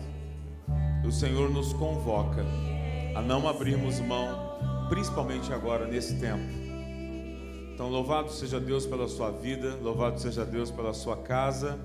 O 1.05 1.11
Senhor 1.11 1.49
nos 1.51 1.73
convoca 1.73 2.45
a 3.15 3.23
não 3.23 3.49
abrirmos 3.49 3.99
mão, 4.01 4.87
principalmente 4.89 5.53
agora 5.53 5.87
nesse 5.87 6.19
tempo. 6.21 6.60
Então, 7.81 7.89
louvado 7.89 8.31
seja 8.31 8.61
Deus 8.61 8.85
pela 8.85 9.09
sua 9.09 9.31
vida, 9.31 9.75
louvado 9.77 10.21
seja 10.21 10.45
Deus 10.45 10.71
pela 10.71 10.93
sua 10.93 11.17
casa, 11.17 11.79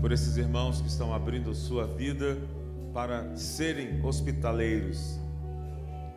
por 0.00 0.10
esses 0.10 0.38
irmãos 0.38 0.80
que 0.80 0.88
estão 0.88 1.12
abrindo 1.12 1.54
sua 1.54 1.86
vida 1.86 2.38
para 2.94 3.36
serem 3.36 4.02
hospitaleiros, 4.02 5.20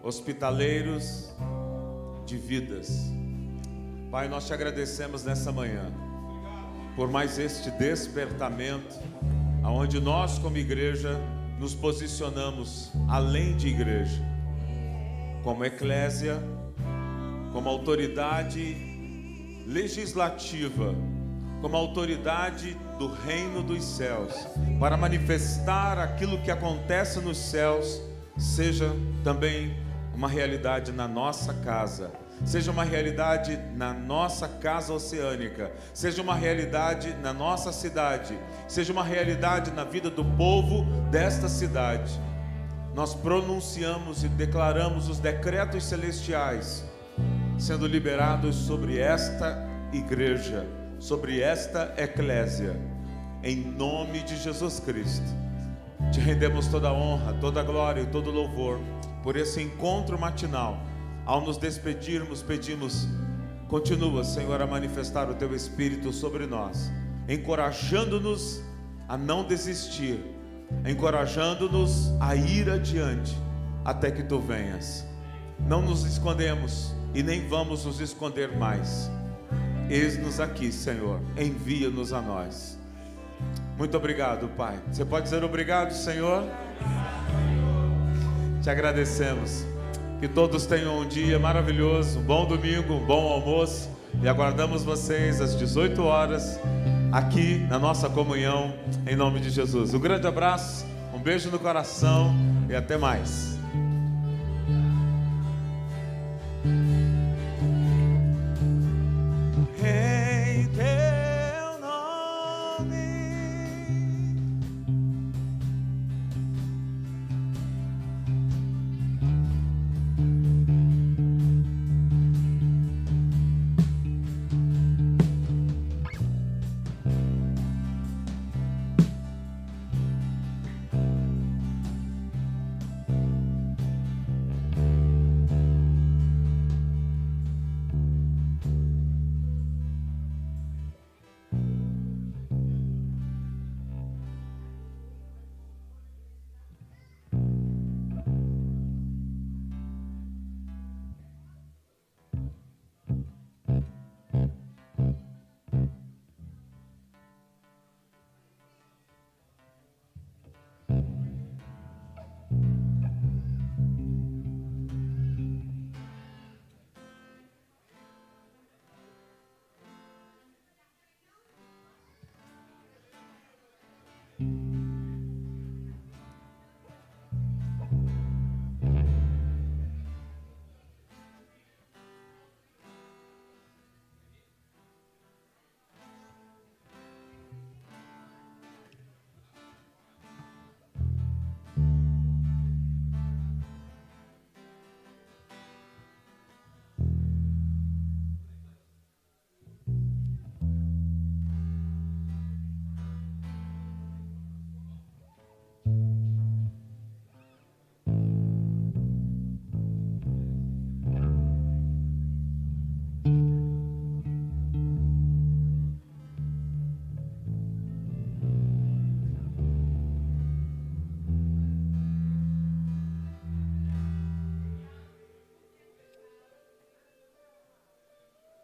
hospitaleiros 0.02 1.30
de 2.26 2.38
vidas. 2.38 3.12
Pai, 4.10 4.30
nós 4.30 4.48
te 4.48 4.54
agradecemos 4.54 5.26
nessa 5.26 5.52
manhã 5.52 5.92
por 6.96 7.12
mais 7.12 7.38
este 7.38 7.70
despertamento, 7.72 8.96
aonde 9.62 10.00
nós 10.00 10.40
como 10.40 10.56
igreja 10.56 11.20
nos 11.60 11.76
posicionamos 11.76 12.94
além 13.10 13.58
de 13.58 13.68
igreja, 13.68 14.22
como 15.44 15.66
eclésia, 15.66 16.42
como 17.52 17.68
autoridade 17.68 18.87
legislativa, 19.68 20.96
como 21.62 21.76
autoridade 21.76 22.78
do 22.98 23.12
reino 23.12 23.62
dos 23.62 23.84
céus, 23.84 24.34
para 24.80 24.96
manifestar 24.96 26.00
aquilo 26.00 26.42
que 26.42 26.50
acontece 26.50 27.20
nos 27.20 27.38
céus, 27.38 28.02
seja 28.38 28.96
também 29.26 29.76
uma 30.16 30.30
realidade 30.30 30.94
na 30.94 31.06
nossa 31.06 31.54
casa, 31.54 32.12
seja 32.46 32.72
uma 32.72 32.86
realidade 32.86 33.60
na 33.76 33.94
nossa 33.94 34.48
casa 34.48 34.94
oceânica, 34.94 35.70
seja 35.94 36.22
uma 36.22 36.34
realidade 36.36 37.14
na 37.22 37.34
nossa 37.34 37.74
cidade, 37.74 38.40
seja 38.70 38.94
uma 38.94 39.04
realidade 39.04 39.72
na 39.72 39.84
vida 39.84 40.10
do 40.10 40.24
povo 40.24 40.86
desta 41.12 41.50
cidade. 41.50 42.18
Nós 42.96 43.14
pronunciamos 43.14 44.24
e 44.24 44.30
declaramos 44.30 45.10
os 45.10 45.20
decretos 45.20 45.84
celestiais 45.84 46.87
sendo 47.58 47.88
liberados 47.88 48.56
sobre 48.56 49.00
esta 49.00 49.68
igreja, 49.92 50.66
sobre 51.00 51.42
esta 51.42 51.94
eclésia, 51.98 52.80
em 53.44 53.58
nome 53.58 54.22
de 54.24 54.38
Jesus 54.38 54.80
Cristo. 54.80 55.26
Te 56.12 56.20
rendemos 56.20 56.68
toda 56.68 56.90
a 56.90 56.94
honra, 56.94 57.34
toda 57.34 57.62
a 57.62 57.64
glória 57.64 58.02
e 58.02 58.06
todo 58.06 58.30
o 58.30 58.34
louvor 58.34 58.80
por 59.24 59.36
esse 59.36 59.62
encontro 59.62 60.20
matinal. 60.20 60.78
Ao 61.26 61.42
nos 61.42 61.58
despedirmos, 61.58 62.42
pedimos, 62.42 63.08
continua, 63.68 64.24
Senhor, 64.24 64.62
a 64.62 64.68
manifestar 64.68 65.30
o 65.30 65.36
teu 65.36 65.54
Espírito 65.54 66.14
sobre 66.14 66.46
nós, 66.46 66.90
encorajando-nos 67.28 68.64
a 69.10 69.18
não 69.18 69.44
desistir, 69.44 70.24
encorajando-nos 70.86 72.12
a 72.22 72.36
ir 72.36 72.70
adiante 72.70 73.36
até 73.84 74.12
que 74.12 74.24
tu 74.24 74.40
venhas. 74.40 75.06
Não 75.60 75.82
nos 75.82 76.06
escondemos 76.06 76.96
e 77.14 77.24
nem 77.24 77.48
vamos 77.48 77.86
nos 77.86 78.00
esconder 78.00 78.56
mais. 78.58 79.10
Eis-nos 79.90 80.40
aqui, 80.40 80.72
Senhor, 80.72 81.22
envia-nos 81.38 82.12
a 82.12 82.22
nós. 82.22 82.78
Muito 83.78 83.96
obrigado, 83.96 84.48
Pai. 84.50 84.80
Você 84.92 85.06
pode 85.06 85.26
dizer 85.26 85.44
obrigado, 85.44 85.92
Senhor? 85.92 86.44
Te 88.62 88.70
agradecemos. 88.70 89.66
Que 90.20 90.28
todos 90.28 90.66
tenham 90.66 91.00
um 91.00 91.08
dia 91.08 91.38
maravilhoso, 91.38 92.20
um 92.20 92.24
bom 92.24 92.46
domingo, 92.46 92.96
um 92.96 93.06
bom 93.06 93.32
almoço. 93.32 93.90
E 94.22 94.28
aguardamos 94.28 94.84
vocês 94.84 95.40
às 95.40 95.56
18 95.56 96.02
horas 96.02 96.60
aqui 97.12 97.60
na 97.70 97.78
nossa 97.78 98.10
comunhão, 98.10 98.74
em 99.06 99.16
nome 99.16 99.40
de 99.40 99.50
Jesus. 99.50 99.94
Um 99.94 100.00
grande 100.00 100.28
abraço, 100.28 100.86
um 101.14 101.20
beijo 101.20 101.52
no 101.52 101.60
coração 101.60 102.36
e 102.68 102.76
até 102.76 102.98
mais. 102.98 103.57